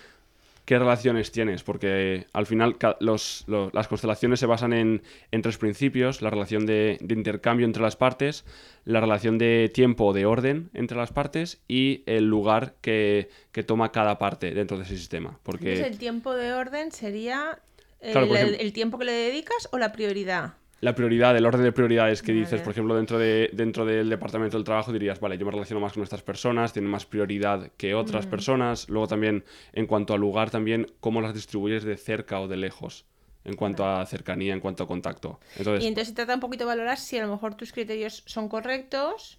qué 0.66 0.79
relaciones 0.81 1.31
tienes, 1.31 1.62
porque 1.62 2.26
al 2.33 2.44
final 2.44 2.76
los, 3.00 3.44
las 3.46 3.88
constelaciones 3.88 4.40
se 4.40 4.46
basan 4.46 4.72
en, 4.72 5.02
en 5.31 5.40
tres 5.40 5.59
principios, 5.59 6.20
la 6.22 6.29
relación 6.29 6.66
de, 6.66 6.98
intercambio 7.09 7.64
entre 7.64 7.83
las 7.83 7.96
partes, 7.96 8.44
la 8.85 9.00
relación 9.00 9.38
de 9.38 9.70
tiempo 9.72 10.07
o 10.07 10.12
de 10.12 10.26
orden 10.26 10.68
entre 10.74 10.98
las 10.98 11.12
partes 11.12 11.62
y 11.68 12.02
el 12.07 12.29
lugar 12.29 12.74
que, 12.81 13.29
toma 13.64 13.92
cada 13.92 14.18
parte 14.18 14.52
dentro 14.52 14.76
de 14.76 14.83
ese 14.83 14.98
sistema. 14.98 15.38
Porque... 15.44 15.81
el 15.81 15.98
tiempo 15.98 16.35
de 16.35 16.52
orden 16.52 16.92
sería 16.92 17.61
el 18.00 18.72
tiempo 18.72 18.98
que 18.98 19.05
le 19.05 19.12
dedicas 19.12 19.68
o 19.72 19.79
la 19.79 19.92
prioridad 19.92 20.55
la 20.81 20.95
prioridad, 20.95 21.35
el 21.37 21.47
orden 21.47 21.62
de 21.62 21.73
prioridades 21.73 22.23
que 22.23 22.33
dices, 22.33 22.61
por 22.61 22.73
ejemplo, 22.73 22.95
dentro, 22.95 23.19
de, 23.19 23.51
dentro 23.55 23.87
del 23.87 24.11
departamento 24.11 24.59
del 24.59 24.65
trabajo 24.65 24.93
dirías, 24.93 25.19
vale, 25.21 25.39
yo 25.39 25.47
me 25.47 25.53
relaciono 25.53 25.81
más 25.81 25.95
con 25.95 26.03
estas 26.03 26.23
personas, 26.23 26.73
tienen 26.73 26.91
más 26.91 27.07
prioridad 27.07 27.71
que 27.79 27.95
otras 27.95 28.27
personas. 28.27 28.89
Luego 28.91 29.09
también, 29.09 29.45
en 29.73 29.87
cuanto 29.87 30.12
al 30.12 30.21
lugar, 30.21 30.51
también 30.51 30.93
cómo 31.01 31.23
las 31.23 31.33
distribuyes 31.33 31.83
de 31.85 31.97
cerca 31.97 32.41
o 32.41 32.49
de 32.49 32.59
lejos, 32.59 33.07
en 33.45 33.57
cuanto 33.57 33.87
a 33.87 34.05
cercanía, 34.05 34.53
en 34.53 34.61
cuanto 34.61 34.85
a 34.85 34.87
contacto. 34.87 35.41
Entonces, 35.57 35.83
y 35.83 35.87
entonces 35.87 36.09
se 36.09 36.15
trata 36.15 36.35
un 36.35 36.41
poquito 36.41 36.65
de 36.65 36.69
valorar 36.69 36.99
si 36.99 37.17
a 37.17 37.25
lo 37.25 37.33
mejor 37.33 37.55
tus 37.55 37.73
criterios 37.73 38.23
son 38.27 38.51
correctos 38.51 39.39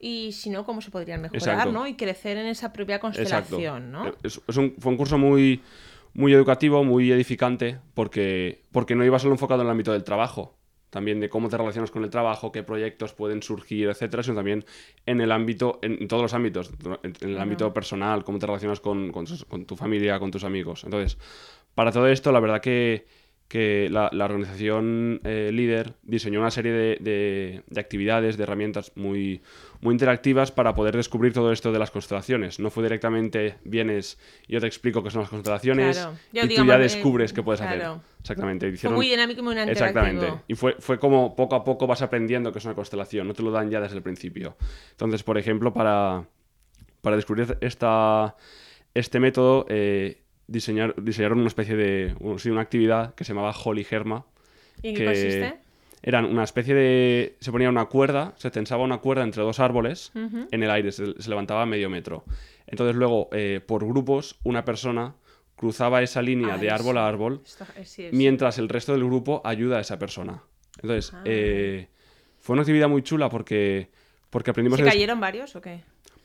y 0.00 0.32
si 0.32 0.48
no, 0.48 0.64
cómo 0.64 0.80
se 0.80 0.90
podrían 0.90 1.20
mejorar, 1.20 1.70
¿no? 1.70 1.86
Y 1.86 1.96
crecer 1.96 2.38
en 2.38 2.46
esa 2.46 2.72
propia 2.72 2.98
constelación, 2.98 3.92
¿no? 3.92 4.10
Es, 4.22 4.38
un, 4.56 4.74
fue 4.78 4.92
un 4.92 4.96
curso 4.96 5.18
muy, 5.18 5.60
muy 6.14 6.32
educativo, 6.32 6.82
muy 6.82 7.12
edificante, 7.12 7.78
porque, 7.92 8.62
porque 8.72 8.94
no 8.94 9.04
iba 9.04 9.18
solo 9.18 9.34
enfocado 9.34 9.60
en 9.60 9.66
el 9.66 9.72
ámbito 9.72 9.92
del 9.92 10.04
trabajo 10.04 10.57
también 10.90 11.20
de 11.20 11.28
cómo 11.28 11.48
te 11.48 11.56
relacionas 11.56 11.90
con 11.90 12.04
el 12.04 12.10
trabajo, 12.10 12.52
qué 12.52 12.62
proyectos 12.62 13.12
pueden 13.12 13.42
surgir, 13.42 13.88
etcétera, 13.88 14.22
sino 14.22 14.36
también 14.36 14.64
en 15.06 15.20
el 15.20 15.32
ámbito, 15.32 15.78
en, 15.82 16.08
todos 16.08 16.22
los 16.22 16.34
ámbitos, 16.34 16.70
en, 17.02 17.30
el 17.30 17.38
ámbito 17.38 17.72
personal, 17.72 18.24
cómo 18.24 18.38
te 18.38 18.46
relacionas 18.46 18.80
con, 18.80 19.12
con, 19.12 19.26
tu 19.66 19.76
familia, 19.76 20.18
con 20.18 20.30
tus 20.30 20.44
amigos. 20.44 20.84
Entonces, 20.84 21.18
para 21.74 21.92
todo 21.92 22.08
esto, 22.08 22.32
la 22.32 22.40
verdad 22.40 22.60
que, 22.60 23.06
que 23.48 23.88
la, 23.90 24.10
organización 24.12 25.22
eh, 25.24 25.50
líder 25.52 25.94
diseñó 26.02 26.40
una 26.40 26.50
serie 26.50 26.72
de, 26.72 27.62
de, 27.66 27.80
actividades, 27.80 28.36
de 28.36 28.42
herramientas 28.42 28.92
muy, 28.94 29.40
muy 29.80 29.94
interactivas 29.94 30.52
para 30.52 30.74
poder 30.74 30.94
descubrir 30.94 31.32
todo 31.32 31.50
esto 31.50 31.72
de 31.72 31.78
las 31.78 31.90
constelaciones. 31.90 32.60
No 32.60 32.68
fue 32.68 32.82
directamente 32.82 33.56
vienes, 33.64 34.18
yo 34.48 34.60
te 34.60 34.66
explico 34.66 35.02
qué 35.02 35.10
son 35.10 35.22
las 35.22 35.30
constelaciones 35.30 36.06
y 36.30 36.54
tú 36.54 36.66
ya 36.66 36.76
descubres 36.76 37.32
qué 37.32 37.42
puedes 37.42 37.62
hacer. 37.62 37.82
Exactamente. 38.20 38.70
fue 38.76 38.90
muy 38.90 39.08
dinámico 39.08 39.40
y 39.40 39.42
muy 39.42 39.52
interactivo. 39.52 39.86
Exactamente. 39.86 40.42
Y 40.46 40.54
fue, 40.54 40.76
fue 40.78 40.98
como 40.98 41.34
poco 41.34 41.56
a 41.56 41.64
poco 41.64 41.86
vas 41.86 42.02
aprendiendo 42.02 42.52
que 42.52 42.58
es 42.58 42.64
una 42.66 42.74
constelación, 42.74 43.26
no 43.26 43.32
te 43.32 43.42
lo 43.42 43.50
dan 43.50 43.70
ya 43.70 43.80
desde 43.80 43.96
el 43.96 44.02
principio. 44.02 44.58
Entonces, 44.90 45.22
por 45.22 45.38
ejemplo, 45.38 45.72
para, 45.72 46.26
para 47.00 47.16
descubrir 47.16 47.56
esta, 47.62 48.36
este 48.92 49.20
método, 49.20 49.64
eh, 49.70 50.20
diseñar, 50.48 50.94
diseñaron 51.00 51.38
una 51.38 51.46
especie 51.46 51.76
de, 51.76 52.16
una 52.18 52.60
actividad 52.60 53.14
que 53.14 53.24
se 53.24 53.32
llamaba 53.32 53.54
Holy 53.64 53.84
Germa. 53.84 54.26
¿Y 54.82 54.88
en 54.88 54.94
qué 54.96 55.04
consiste? 55.04 55.58
Eran 56.02 56.24
una 56.24 56.44
especie 56.44 56.74
de... 56.74 57.36
Se 57.40 57.52
ponía 57.52 57.68
una 57.68 57.86
cuerda, 57.86 58.34
se 58.36 58.50
tensaba 58.50 58.82
una 58.84 58.98
cuerda 58.98 59.24
entre 59.24 59.42
dos 59.42 59.60
árboles 59.60 60.12
en 60.14 60.62
el 60.62 60.70
aire, 60.70 60.92
se, 60.92 61.14
levantaba 61.28 61.62
a 61.62 61.66
medio 61.66 61.90
metro. 61.90 62.24
Entonces 62.66 62.96
luego, 62.96 63.28
eh, 63.32 63.60
por 63.64 63.86
grupos, 63.86 64.38
una 64.44 64.64
persona 64.64 65.14
cruzaba 65.56 66.02
esa 66.02 66.22
línea 66.22 66.54
ah, 66.54 66.58
de 66.58 66.70
árbol 66.70 66.98
a 66.98 67.08
árbol, 67.08 67.42
eh, 67.76 68.10
mientras 68.12 68.58
el 68.58 68.68
resto 68.68 68.92
del 68.92 69.04
grupo 69.04 69.42
ayuda 69.44 69.78
a 69.78 69.80
esa 69.80 69.98
persona. 69.98 70.42
Entonces, 70.80 71.12
ah. 71.12 71.22
eh, 71.24 71.88
fue 72.38 72.54
una 72.54 72.62
actividad 72.62 72.88
muy 72.88 73.02
chula 73.02 73.28
porque, 73.28 73.90
porque 74.30 74.50
aprendimos... 74.50 74.78
¿Se 74.78 74.84
cayeron 74.84 75.18
varios 75.18 75.56
o 75.56 75.60
qué? 75.60 75.82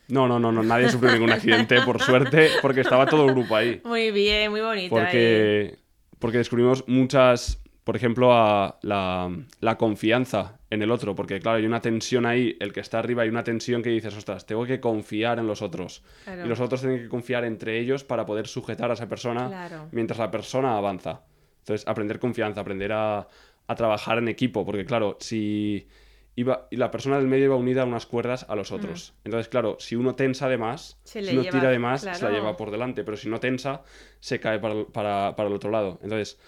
No, 0.08 0.28
no, 0.28 0.40
no, 0.40 0.52
no, 0.52 0.64
nadie 0.64 0.90
sufrió 0.90 1.12
ningún 1.12 1.32
accidente, 1.32 1.82
por 1.82 2.02
suerte, 2.02 2.50
porque 2.62 2.82
estaba 2.82 3.06
todo 3.06 3.26
el 3.26 3.34
grupo 3.34 3.56
ahí. 3.56 3.82
Muy 3.84 4.12
bien, 4.12 4.52
muy 4.52 4.62
bonito. 4.62 4.90
Porque, 4.90 5.80
porque 6.20 6.40
descubrimos 6.40 6.84
muchas, 6.88 7.62
por 7.84 7.96
ejemplo, 7.96 8.34
a 8.34 8.80
la, 8.82 9.78
confianza 9.78 10.60
en 10.70 10.82
el 10.82 10.92
otro, 10.92 11.16
porque 11.16 11.40
claro, 11.40 11.58
hay 11.58 11.66
una 11.66 11.82
tensión 11.82 12.26
ahí, 12.26 12.58
el 12.60 12.74
que 12.74 12.82
está 12.82 13.00
arriba 13.00 13.24
hay 13.24 13.30
una 13.30 13.44
tensión 13.44 13.82
que 13.82 13.90
dices, 13.90 14.16
ostras, 14.16 14.46
tengo 14.46 14.66
que 14.66 14.80
confiar 14.80 15.40
en 15.40 15.48
los 15.48 15.62
otros. 15.62 16.04
Y 16.28 16.48
los 16.48 16.60
otros 16.60 16.82
tienen 16.82 17.02
que 17.02 17.10
confiar 17.10 17.46
entre 17.46 17.80
ellos 17.80 18.04
para 18.04 18.26
poder 18.26 18.48
sujetar 18.48 18.92
a 18.92 18.96
esa 18.96 19.08
persona 19.08 19.90
mientras 19.92 20.20
la 20.20 20.32
persona 20.32 20.78
avanza. 20.78 21.22
Entonces, 21.60 21.88
aprender 21.88 22.20
confianza, 22.20 22.60
aprender 22.60 22.92
a, 22.92 23.26
a 23.68 23.76
trabajar 23.76 24.18
en 24.18 24.28
equipo, 24.28 24.66
porque 24.66 24.86
claro, 24.86 25.18
si 25.20 25.88
iba, 26.36 26.68
y 26.72 26.78
la 26.78 26.92
persona 26.92 27.18
del 27.18 27.28
medio 27.28 27.46
iba 27.46 27.56
unida 27.56 27.84
a 27.84 27.86
unas 27.86 28.06
cuerdas 28.06 28.46
a 28.50 28.56
los 28.56 28.72
mm. 28.72 28.76
otros. 28.76 29.14
Entonces, 29.24 29.50
claro, 29.50 29.78
si 29.80 29.96
uno 29.96 30.16
tensa 30.16 30.50
de 30.50 30.58
más, 30.58 31.00
si 31.04 31.20
uno 31.20 31.44
tira 31.44 31.70
de 31.70 31.80
más, 31.80 32.02
se 32.02 32.24
la 32.24 32.32
lleva 32.32 32.58
por 32.58 32.72
delante, 32.72 33.04
pero 33.04 33.18
si 33.18 33.30
no 33.30 33.40
tensa, 33.40 33.84
se 34.20 34.40
cae 34.40 34.60
para, 34.60 34.86
para, 34.86 35.36
para 35.36 35.50
el 35.50 35.56
otro 35.56 35.72
lado. 35.72 36.00
Entonces, 36.02 36.40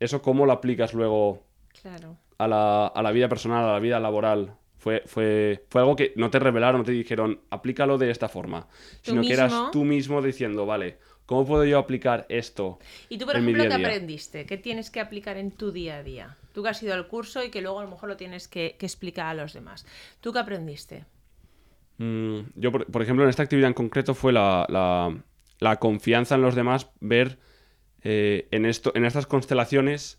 ¿eso 0.00 0.22
cómo 0.22 0.46
lo 0.46 0.52
aplicas 0.52 0.94
luego 0.94 1.44
a, 2.38 2.48
la, 2.48 2.86
a, 2.86 3.02
la, 3.02 3.12
vida 3.12 3.28
personal, 3.28 3.64
a 3.64 3.72
la 3.72 3.80
vida 3.80 4.00
laboral? 4.00 4.54
Fue, 4.78 5.02
fue, 5.06 5.64
fue 5.68 5.80
algo 5.80 5.96
que 5.96 6.12
no 6.14 6.30
te 6.30 6.38
revelaron, 6.38 6.82
no 6.82 6.84
te 6.84 6.92
dijeron, 6.92 7.40
aplícalo 7.50 7.98
de 7.98 8.10
esta 8.10 8.28
forma, 8.28 8.68
sino 9.02 9.22
que 9.22 9.32
eras 9.32 9.70
tú 9.72 9.84
mismo 9.84 10.22
diciendo, 10.22 10.64
vale, 10.64 10.98
¿cómo 11.24 11.44
puedo 11.44 11.64
yo 11.64 11.78
aplicar 11.78 12.24
esto? 12.28 12.78
¿Y 13.08 13.18
tú, 13.18 13.26
por 13.26 13.34
ejemplo, 13.34 13.64
qué 13.64 13.74
aprendiste? 13.74 14.46
¿Qué 14.46 14.56
tienes 14.56 14.90
que 14.90 15.00
aplicar 15.00 15.38
en 15.38 15.50
tu 15.50 15.72
día 15.72 15.96
a 15.96 16.02
día? 16.04 16.36
Tú 16.56 16.62
que 16.62 16.70
has 16.70 16.82
ido 16.82 16.94
al 16.94 17.06
curso 17.06 17.44
y 17.44 17.50
que 17.50 17.60
luego 17.60 17.80
a 17.80 17.84
lo 17.84 17.90
mejor 17.90 18.08
lo 18.08 18.16
tienes 18.16 18.48
que, 18.48 18.78
explicar 18.80 19.26
a 19.26 19.34
los 19.34 19.52
demás. 19.52 19.84
¿Tú 20.22 20.32
qué 20.32 20.38
aprendiste? 20.38 21.04
Mm, 21.98 22.38
yo, 22.54 22.72
por, 22.72 23.02
ejemplo, 23.02 23.24
en 23.24 23.28
esta 23.28 23.42
actividad 23.42 23.68
en 23.68 23.74
concreto 23.74 24.14
fue 24.14 24.32
la, 24.32 25.76
confianza 25.78 26.36
en 26.36 26.40
los 26.40 26.54
demás, 26.54 26.88
ver 27.00 27.38
eh, 28.02 28.48
en, 28.52 28.64
esto, 28.64 28.90
en 28.94 29.04
estas 29.04 29.26
constelaciones, 29.26 30.18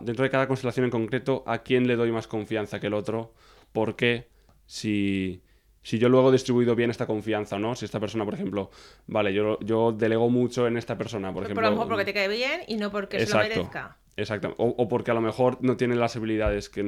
dentro 0.00 0.24
de 0.24 0.28
cada 0.28 0.48
constelación 0.48 0.86
en 0.86 0.90
concreto, 0.90 1.44
a 1.46 1.58
quién 1.58 1.86
le 1.86 1.94
doy 1.94 2.10
más 2.10 2.26
confianza 2.26 2.80
que 2.80 2.88
el 2.88 2.94
otro, 2.94 3.32
por 3.70 3.94
qué, 3.94 4.26
si, 4.66 5.44
si 5.84 6.00
yo 6.00 6.08
luego 6.08 6.30
he 6.30 6.32
distribuido 6.32 6.74
bien 6.74 6.90
esta 6.90 7.06
confianza, 7.06 7.60
¿no? 7.60 7.76
Si 7.76 7.84
esta 7.84 8.00
persona, 8.00 8.24
por 8.24 8.34
ejemplo, 8.34 8.72
vale, 9.06 9.32
yo, 9.32 9.60
yo 9.60 9.92
delego 9.92 10.30
mucho 10.30 10.66
en 10.66 10.76
esta 10.76 10.98
persona, 10.98 11.32
por 11.32 11.44
ejemplo. 11.44 11.62
Por 11.62 11.70
lo 11.70 11.76
mejor 11.76 11.86
porque 11.86 12.04
te 12.04 12.12
cae 12.12 12.26
bien 12.26 12.62
y 12.66 12.74
no 12.74 12.90
porque 12.90 13.24
se 13.24 13.32
lo 13.32 13.38
merezca. 13.38 13.98
Exacto. 14.18 14.52
O, 14.58 14.88
porque 14.88 15.12
a 15.12 15.14
lo 15.14 15.20
mejor 15.20 15.58
no 15.60 15.76
tiene 15.76 15.94
las 15.94 16.16
habilidades 16.16 16.68
que, 16.68 16.82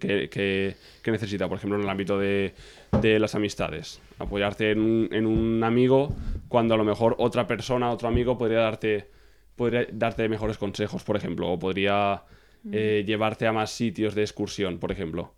que, 0.00 1.10
necesita, 1.10 1.48
por 1.48 1.58
ejemplo, 1.58 1.78
en 1.78 1.84
el 1.84 1.88
ámbito 1.88 2.18
de, 2.18 2.52
las 3.00 3.36
amistades. 3.36 4.00
Apoyarte 4.18 4.72
en 4.72 4.80
un, 4.80 5.08
en 5.12 5.26
un, 5.26 5.62
amigo 5.62 6.12
cuando 6.48 6.74
a 6.74 6.76
lo 6.76 6.84
mejor 6.84 7.14
otra 7.18 7.46
persona, 7.46 7.92
otro 7.92 8.08
amigo 8.08 8.36
podría 8.36 8.58
darte, 8.58 9.08
podría 9.54 9.86
darte 9.92 10.28
mejores 10.28 10.58
consejos, 10.58 11.04
por 11.04 11.16
ejemplo, 11.16 11.48
o 11.48 11.60
podría 11.60 12.24
eh, 12.72 13.04
llevarte 13.06 13.46
a 13.46 13.52
más 13.52 13.70
sitios 13.70 14.16
de 14.16 14.22
excursión, 14.22 14.80
por 14.80 14.90
ejemplo. 14.90 15.32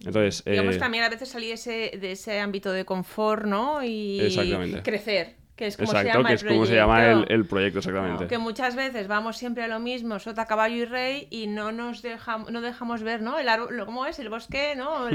Entonces, 0.00 0.44
Digamos 0.44 0.76
eh, 0.76 0.78
también 0.78 1.04
a 1.04 1.08
veces 1.08 1.30
salir 1.30 1.56
de 1.58 2.12
ese 2.12 2.40
ámbito 2.40 2.72
de 2.72 2.84
confort, 2.84 3.46
¿no? 3.46 3.82
Y 3.82 4.18
crecer 4.82 5.43
que 5.56 5.68
es 5.68 5.76
como 5.76 5.92
se 5.92 6.04
llama 6.04 6.28
que 6.28 6.34
es 6.34 6.44
como 6.44 6.66
se 6.66 6.74
llama 6.74 7.10
el, 7.10 7.46
proyecto 7.46 7.78
exactamente. 7.78 8.26
que 8.26 8.38
muchas 8.38 8.74
veces 8.74 9.06
vamos 9.06 9.36
siempre 9.36 9.62
a 9.62 9.68
lo 9.68 9.78
mismo, 9.78 10.18
sota, 10.18 10.46
caballo 10.46 10.74
y 10.74 10.84
rey, 10.84 11.28
y 11.30 11.46
no 11.46 11.70
nos 11.70 12.02
dejamos, 12.02 12.50
no 12.50 12.60
dejamos 12.60 13.02
ver, 13.02 13.22
¿no? 13.22 13.38
El 13.38 13.48
árbol, 13.48 13.84
¿cómo 13.84 14.04
es? 14.06 14.18
El 14.18 14.30
bosque, 14.30 14.74
¿no? 14.76 15.08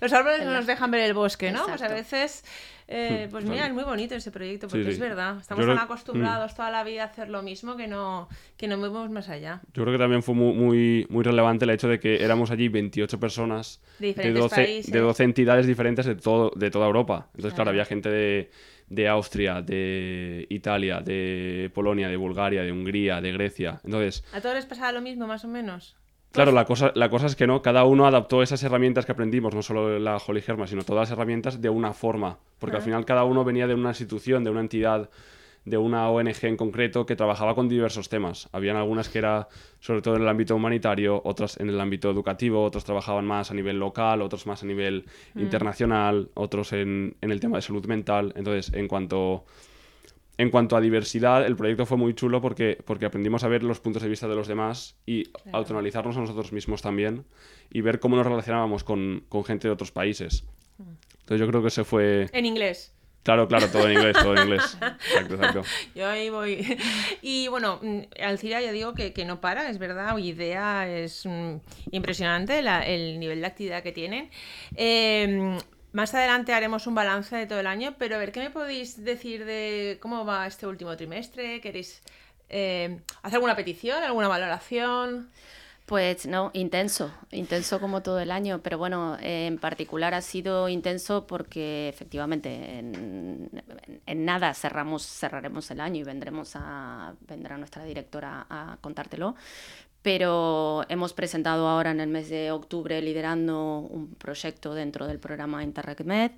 los 0.00 0.12
árboles 0.12 0.44
no 0.44 0.52
nos 0.52 0.66
dejan 0.66 0.90
ver 0.90 1.00
el 1.02 1.14
bosque, 1.14 1.50
¿no? 1.50 1.66
Pues 1.66 1.82
a 1.82 1.88
veces, 1.88 2.44
eh, 2.86 3.26
pues 3.30 3.44
mira, 3.44 3.66
es 3.66 3.72
muy 3.72 3.82
bonito 3.82 4.14
ese 4.14 4.30
proyecto, 4.30 4.68
porque 4.68 4.88
es 4.88 4.98
verdad. 5.00 5.38
Estamos 5.40 5.66
tan 5.66 5.78
acostumbrados 5.78 6.52
mm. 6.52 6.56
toda 6.56 6.70
la 6.70 6.84
vida 6.84 7.02
a 7.02 7.06
hacer 7.06 7.28
lo 7.28 7.42
mismo 7.42 7.76
que 7.76 7.88
no, 7.88 8.28
que 8.56 8.68
no 8.68 8.76
movemos 8.76 9.10
más 9.10 9.28
allá. 9.28 9.62
Yo 9.74 9.82
creo 9.82 9.94
que 9.94 9.98
también 9.98 10.22
fue 10.22 10.34
muy, 10.34 11.06
muy, 11.08 11.22
relevante 11.24 11.64
el 11.64 11.70
hecho 11.70 11.88
de 11.88 11.98
que 11.98 12.22
éramos 12.22 12.52
allí 12.52 12.68
28 12.68 13.18
personas 13.18 13.80
de, 13.98 14.12
12, 14.32 14.82
de 14.86 14.98
12 15.00 15.24
entidades 15.24 15.66
diferentes 15.66 16.06
de, 16.06 16.14
todo, 16.14 16.52
de 16.54 16.70
toda 16.70 16.86
Europa. 16.86 17.28
Entonces, 17.34 17.54
claro 17.54 17.70
había 17.70 17.84
gente 17.84 18.10
de 18.10 18.50
de 18.92 19.08
Austria, 19.08 19.62
de 19.62 20.46
Italia, 20.50 21.00
de 21.00 21.70
Polonia, 21.74 22.08
de 22.08 22.16
Bulgaria, 22.16 22.62
de 22.62 22.72
Hungría, 22.72 23.20
de 23.20 23.32
Grecia. 23.32 23.80
Entonces... 23.84 24.22
¿A 24.32 24.40
todos 24.40 24.54
les 24.54 24.66
pasaba 24.66 24.92
lo 24.92 25.00
mismo, 25.00 25.26
más 25.26 25.44
o 25.44 25.48
menos? 25.48 25.96
Claro, 26.30 26.52
la 26.52 26.64
cosa, 26.64 26.92
la 26.94 27.10
cosa 27.10 27.26
es 27.26 27.36
que 27.36 27.46
no, 27.46 27.60
cada 27.60 27.84
uno 27.84 28.06
adaptó 28.06 28.42
esas 28.42 28.62
herramientas 28.62 29.04
que 29.04 29.12
aprendimos, 29.12 29.54
no 29.54 29.62
solo 29.62 29.98
la 29.98 30.16
Holy 30.16 30.40
sino 30.40 30.82
todas 30.82 31.08
las 31.08 31.10
herramientas 31.10 31.60
de 31.60 31.68
una 31.68 31.92
forma, 31.92 32.38
porque 32.58 32.76
al 32.76 32.82
final 32.82 33.04
cada 33.04 33.24
uno 33.24 33.44
venía 33.44 33.66
de 33.66 33.74
una 33.74 33.90
institución, 33.90 34.42
de 34.42 34.50
una 34.50 34.60
entidad 34.60 35.10
de 35.64 35.76
una 35.76 36.10
ONG 36.10 36.44
en 36.44 36.56
concreto 36.56 37.06
que 37.06 37.14
trabajaba 37.14 37.54
con 37.54 37.68
diversos 37.68 38.08
temas. 38.08 38.48
Habían 38.52 38.76
algunas 38.76 39.08
que 39.08 39.18
era 39.18 39.48
sobre 39.78 40.02
todo 40.02 40.16
en 40.16 40.22
el 40.22 40.28
ámbito 40.28 40.56
humanitario, 40.56 41.20
otras 41.24 41.58
en 41.60 41.68
el 41.68 41.80
ámbito 41.80 42.10
educativo, 42.10 42.64
otros 42.64 42.84
trabajaban 42.84 43.24
más 43.24 43.50
a 43.50 43.54
nivel 43.54 43.78
local, 43.78 44.22
otros 44.22 44.46
más 44.46 44.62
a 44.62 44.66
nivel 44.66 45.04
mm. 45.34 45.40
internacional, 45.40 46.30
otros 46.34 46.72
en, 46.72 47.16
el 47.20 47.40
tema 47.40 47.58
de 47.58 47.62
salud 47.62 47.86
mental. 47.86 48.32
Entonces, 48.36 48.74
en 48.74 48.88
cuanto, 48.88 49.44
en 50.36 50.50
cuanto 50.50 50.76
a 50.76 50.80
diversidad, 50.80 51.46
el 51.46 51.54
proyecto 51.54 51.86
fue 51.86 51.96
muy 51.96 52.14
chulo 52.14 52.40
porque, 52.40 52.78
porque 52.84 53.06
aprendimos 53.06 53.44
a 53.44 53.48
ver 53.48 53.62
los 53.62 53.78
puntos 53.78 54.02
de 54.02 54.08
vista 54.08 54.26
de 54.26 54.34
los 54.34 54.48
demás 54.48 54.96
y 55.06 55.24
autoanalizarnos 55.52 56.16
a 56.16 56.20
nosotros 56.20 56.52
mismos 56.52 56.82
también 56.82 57.24
y 57.70 57.82
ver 57.82 58.00
cómo 58.00 58.16
nos 58.16 58.26
relacionábamos 58.26 58.82
con, 58.82 59.24
con 59.28 59.44
gente 59.44 59.68
de 59.68 59.74
otros 59.74 59.92
países. 59.92 60.44
Mm. 60.78 60.82
Entonces 61.20 61.40
yo 61.40 61.46
creo 61.46 61.62
que 61.62 61.70
se 61.70 61.84
fue... 61.84 62.28
En 62.32 62.46
inglés. 62.46 62.92
Claro, 63.22 63.46
claro, 63.46 63.68
todo 63.70 63.86
en 63.88 63.92
inglés, 63.92 64.16
todo 64.20 64.34
en 64.36 64.42
inglés. 64.42 64.76
Exacto, 64.80 65.34
exacto. 65.34 65.62
Yo 65.94 66.08
ahí 66.08 66.28
voy. 66.28 66.76
Y 67.22 67.46
bueno, 67.48 67.78
mm, 67.80 68.00
Alcira 68.22 68.60
ya 68.60 68.72
digo 68.72 68.94
que, 68.94 69.12
que 69.12 69.24
no 69.24 69.40
para, 69.40 69.68
es 69.70 69.78
verdad. 69.78 70.16
Idea 70.18 70.88
es 70.88 71.24
mm, 71.24 71.56
impresionante 71.92 72.60
la- 72.62 72.84
el 72.84 73.20
nivel 73.20 73.40
de 73.40 73.46
actividad 73.46 73.82
que 73.84 73.92
tienen. 73.92 74.28
Eh, 74.74 75.56
más 75.92 76.14
adelante 76.14 76.52
haremos 76.52 76.86
un 76.88 76.94
balance 76.96 77.36
de 77.36 77.46
todo 77.46 77.60
el 77.60 77.66
año, 77.68 77.94
pero 77.98 78.16
a 78.16 78.18
ver, 78.18 78.32
¿qué 78.32 78.40
me 78.40 78.50
podéis 78.50 79.04
decir 79.04 79.44
de 79.44 79.98
cómo 80.00 80.24
va 80.24 80.46
este 80.46 80.66
último 80.66 80.96
trimestre? 80.96 81.60
¿Queréis 81.60 82.02
eh, 82.48 82.98
hacer 83.22 83.36
alguna 83.36 83.54
petición, 83.54 84.02
alguna 84.02 84.26
valoración? 84.26 85.30
Pues 85.86 86.26
no, 86.26 86.50
intenso, 86.54 87.12
intenso 87.32 87.80
como 87.80 88.02
todo 88.02 88.20
el 88.20 88.30
año, 88.30 88.60
pero 88.62 88.78
bueno, 88.78 89.16
en 89.20 89.58
particular 89.58 90.14
ha 90.14 90.22
sido 90.22 90.68
intenso 90.68 91.26
porque 91.26 91.88
efectivamente 91.88 92.78
en, 92.78 93.50
en 94.06 94.24
nada 94.24 94.54
cerramos, 94.54 95.04
cerraremos 95.04 95.70
el 95.70 95.80
año 95.80 96.00
y 96.00 96.04
vendremos 96.04 96.52
a, 96.54 97.14
vendrá 97.26 97.58
nuestra 97.58 97.84
directora 97.84 98.46
a 98.48 98.78
contártelo. 98.80 99.34
Pero 100.02 100.84
hemos 100.88 101.12
presentado 101.12 101.68
ahora 101.68 101.92
en 101.92 102.00
el 102.00 102.08
mes 102.08 102.28
de 102.28 102.50
octubre 102.50 103.00
liderando 103.00 103.78
un 103.78 104.14
proyecto 104.14 104.74
dentro 104.74 105.06
del 105.06 105.20
programa 105.20 105.62
InterregMed. 105.62 106.32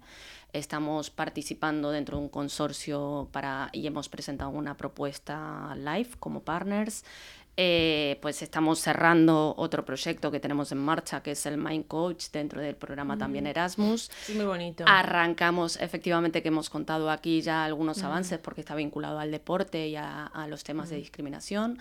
Estamos 0.52 1.10
participando 1.10 1.90
dentro 1.90 2.18
de 2.18 2.24
un 2.24 2.28
consorcio 2.28 3.28
para, 3.32 3.70
y 3.72 3.86
hemos 3.86 4.08
presentado 4.08 4.50
una 4.50 4.76
propuesta 4.76 5.74
live 5.76 6.10
como 6.20 6.42
partners. 6.42 7.04
Eh, 7.56 8.18
pues 8.20 8.42
estamos 8.42 8.80
cerrando 8.80 9.54
otro 9.56 9.84
proyecto 9.84 10.30
que 10.30 10.40
tenemos 10.40 10.72
en 10.72 10.78
marcha, 10.78 11.22
que 11.22 11.32
es 11.32 11.46
el 11.46 11.56
Mind 11.56 11.86
Coach 11.86 12.26
dentro 12.32 12.60
del 12.60 12.74
programa 12.74 13.16
también 13.16 13.46
Erasmus. 13.46 14.10
Es 14.28 14.34
muy 14.34 14.44
bonito. 14.44 14.84
Arrancamos, 14.86 15.76
efectivamente, 15.80 16.42
que 16.42 16.48
hemos 16.48 16.68
contado 16.68 17.10
aquí 17.10 17.42
ya 17.42 17.64
algunos 17.64 18.02
avances 18.02 18.38
porque 18.40 18.62
está 18.62 18.74
vinculado 18.74 19.20
al 19.20 19.30
deporte 19.30 19.86
y 19.88 19.96
a, 19.96 20.26
a 20.26 20.48
los 20.48 20.64
temas 20.64 20.90
de 20.90 20.96
discriminación. 20.96 21.78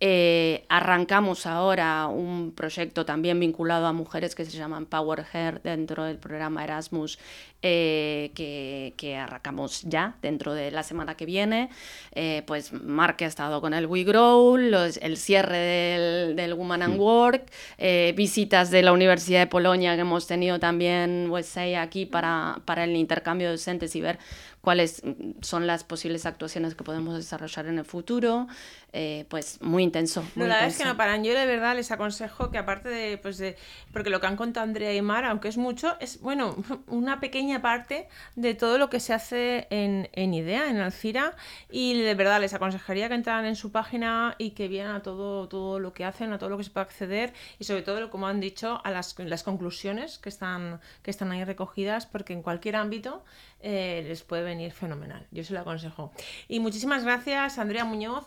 Eh, 0.00 0.64
arrancamos 0.70 1.44
ahora 1.44 2.06
un 2.06 2.52
proyecto 2.52 3.04
también 3.04 3.38
vinculado 3.38 3.86
a 3.86 3.92
mujeres 3.92 4.34
que 4.34 4.46
se 4.46 4.56
llaman 4.56 4.86
Power 4.86 5.26
Hair 5.32 5.60
dentro 5.62 6.04
del 6.04 6.16
programa 6.16 6.64
Erasmus, 6.64 7.18
eh, 7.62 8.30
que, 8.34 8.94
que 8.96 9.16
arrancamos 9.16 9.82
ya 9.82 10.16
dentro 10.22 10.54
de 10.54 10.70
la 10.70 10.82
semana 10.82 11.16
que 11.16 11.26
viene. 11.26 11.68
Eh, 12.14 12.42
pues 12.46 12.72
Mark 12.72 13.16
ha 13.20 13.26
estado 13.26 13.60
con 13.60 13.74
el 13.74 13.86
We 13.86 14.04
Grow, 14.04 14.56
los- 14.56 14.96
el 14.98 15.16
cierre 15.16 15.56
del, 15.58 16.36
del 16.36 16.54
Woman 16.54 16.82
and 16.82 16.98
Work, 16.98 17.44
eh, 17.78 18.14
visitas 18.16 18.70
de 18.70 18.82
la 18.82 18.92
Universidad 18.92 19.40
de 19.40 19.46
Polonia 19.46 19.94
que 19.94 20.00
hemos 20.02 20.26
tenido 20.26 20.58
también 20.58 21.30
USA 21.30 21.82
aquí 21.82 22.06
para, 22.06 22.60
para 22.64 22.84
el 22.84 22.96
intercambio 22.96 23.48
de 23.48 23.52
docentes 23.54 23.94
y 23.96 24.00
ver 24.00 24.18
cuáles 24.60 25.02
mm, 25.04 25.40
son 25.42 25.66
las 25.66 25.84
posibles 25.84 26.26
actuaciones 26.26 26.74
que 26.74 26.84
podemos 26.84 27.14
desarrollar 27.14 27.66
en 27.66 27.78
el 27.78 27.84
futuro. 27.84 28.48
Eh, 28.92 29.24
pues 29.28 29.60
muy 29.62 29.84
intenso. 29.84 30.22
No, 30.34 30.40
muy 30.40 30.48
la 30.48 30.54
verdad 30.54 30.70
es 30.70 30.78
que 30.78 30.84
no 30.84 30.96
paran. 30.96 31.22
Yo 31.22 31.32
de 31.32 31.46
verdad 31.46 31.76
les 31.76 31.92
aconsejo 31.92 32.50
que 32.50 32.58
aparte 32.58 32.88
de, 32.88 33.18
pues 33.18 33.38
de, 33.38 33.56
porque 33.92 34.10
lo 34.10 34.20
que 34.20 34.26
han 34.26 34.36
contado 34.36 34.64
Andrea 34.64 34.92
y 34.92 35.00
Mar, 35.00 35.24
aunque 35.24 35.48
es 35.48 35.56
mucho, 35.56 35.96
es, 36.00 36.20
bueno, 36.20 36.56
una 36.88 37.20
pequeña 37.20 37.62
parte 37.62 38.08
de 38.34 38.54
todo 38.54 38.78
lo 38.78 38.90
que 38.90 38.98
se 38.98 39.14
hace 39.14 39.68
en, 39.70 40.08
en 40.12 40.34
IDEA, 40.34 40.70
en 40.70 40.78
Alcira, 40.78 41.36
y 41.70 42.00
de 42.00 42.14
verdad 42.14 42.40
les 42.40 42.52
aconsejaría 42.52 43.08
que 43.08 43.14
entraran 43.14 43.46
en 43.46 43.54
su 43.54 43.70
página 43.70 44.34
y 44.38 44.50
que 44.50 44.66
vieran 44.66 44.96
a 44.96 45.02
todo, 45.02 45.48
todo 45.48 45.78
lo 45.78 45.92
que 45.92 46.04
hacen, 46.04 46.32
a 46.32 46.38
todo 46.38 46.50
lo 46.50 46.58
que 46.58 46.64
se 46.64 46.70
puede 46.70 46.86
acceder, 46.86 47.32
y 47.60 47.64
sobre 47.64 47.82
todo, 47.82 48.10
como 48.10 48.26
han 48.26 48.40
dicho, 48.40 48.80
a 48.82 48.90
las, 48.90 49.16
las 49.18 49.44
conclusiones 49.44 50.18
que 50.18 50.28
están, 50.28 50.80
que 51.02 51.12
están 51.12 51.30
ahí 51.30 51.44
recogidas, 51.44 52.06
porque 52.06 52.32
en 52.32 52.42
cualquier 52.42 52.74
ámbito 52.74 53.22
eh, 53.62 54.04
les 54.08 54.22
puede 54.22 54.42
venir 54.50 54.72
fenomenal. 54.72 55.26
Yo 55.30 55.44
se 55.44 55.54
lo 55.54 55.60
aconsejo. 55.60 56.12
Y 56.48 56.60
muchísimas 56.60 57.04
gracias, 57.04 57.58
Andrea 57.58 57.84
Muñoz. 57.84 58.26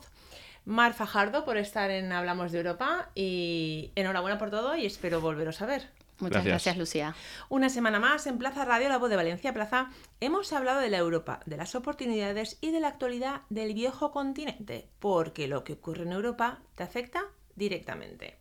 Mar 0.66 0.94
Fajardo 0.94 1.44
por 1.44 1.58
estar 1.58 1.92
en 1.92 2.12
Hablamos 2.14 2.52
de 2.52 2.60
Europa 2.60 3.10
y 3.16 3.92
enhorabuena 3.96 4.38
por 4.38 4.50
todo 4.50 4.76
y 4.76 4.86
espero 4.86 5.20
volveros 5.20 5.62
a 5.62 5.66
ver. 5.66 5.90
Muchas 6.20 6.46
Gracias. 6.46 6.64
gracias, 6.64 6.78
Lucía. 6.78 7.16
Una 7.50 7.70
semana 7.70 8.00
más 8.00 8.28
en 8.28 8.38
Plaza 8.38 8.64
Radio 8.66 8.88
La 8.88 8.98
Voz 8.98 9.10
de 9.10 9.16
Valencia 9.18 9.54
Plaza 9.54 9.90
hemos 10.22 10.54
hablado 10.54 10.80
de 10.80 10.90
la 10.90 11.00
Europa, 11.00 11.42
de 11.46 11.58
las 11.58 11.76
oportunidades 11.76 12.58
y 12.62 12.72
de 12.72 12.80
la 12.80 12.88
actualidad 12.90 13.42
del 13.50 13.74
viejo 13.74 14.12
continente, 14.12 14.90
porque 15.00 15.48
lo 15.48 15.64
que 15.64 15.74
ocurre 15.74 16.04
en 16.04 16.14
Europa 16.14 16.62
te 16.76 16.84
afecta 16.84 17.24
directamente. 17.56 18.38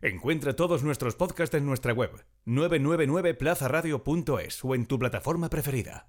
Encuentra 0.00 0.56
todos 0.56 0.82
nuestros 0.82 1.14
podcasts 1.14 1.54
en 1.54 1.64
nuestra 1.64 1.92
web 1.92 2.24
999plazaradio.es 2.46 4.64
o 4.64 4.74
en 4.74 4.86
tu 4.86 4.98
plataforma 4.98 5.48
preferida. 5.48 6.08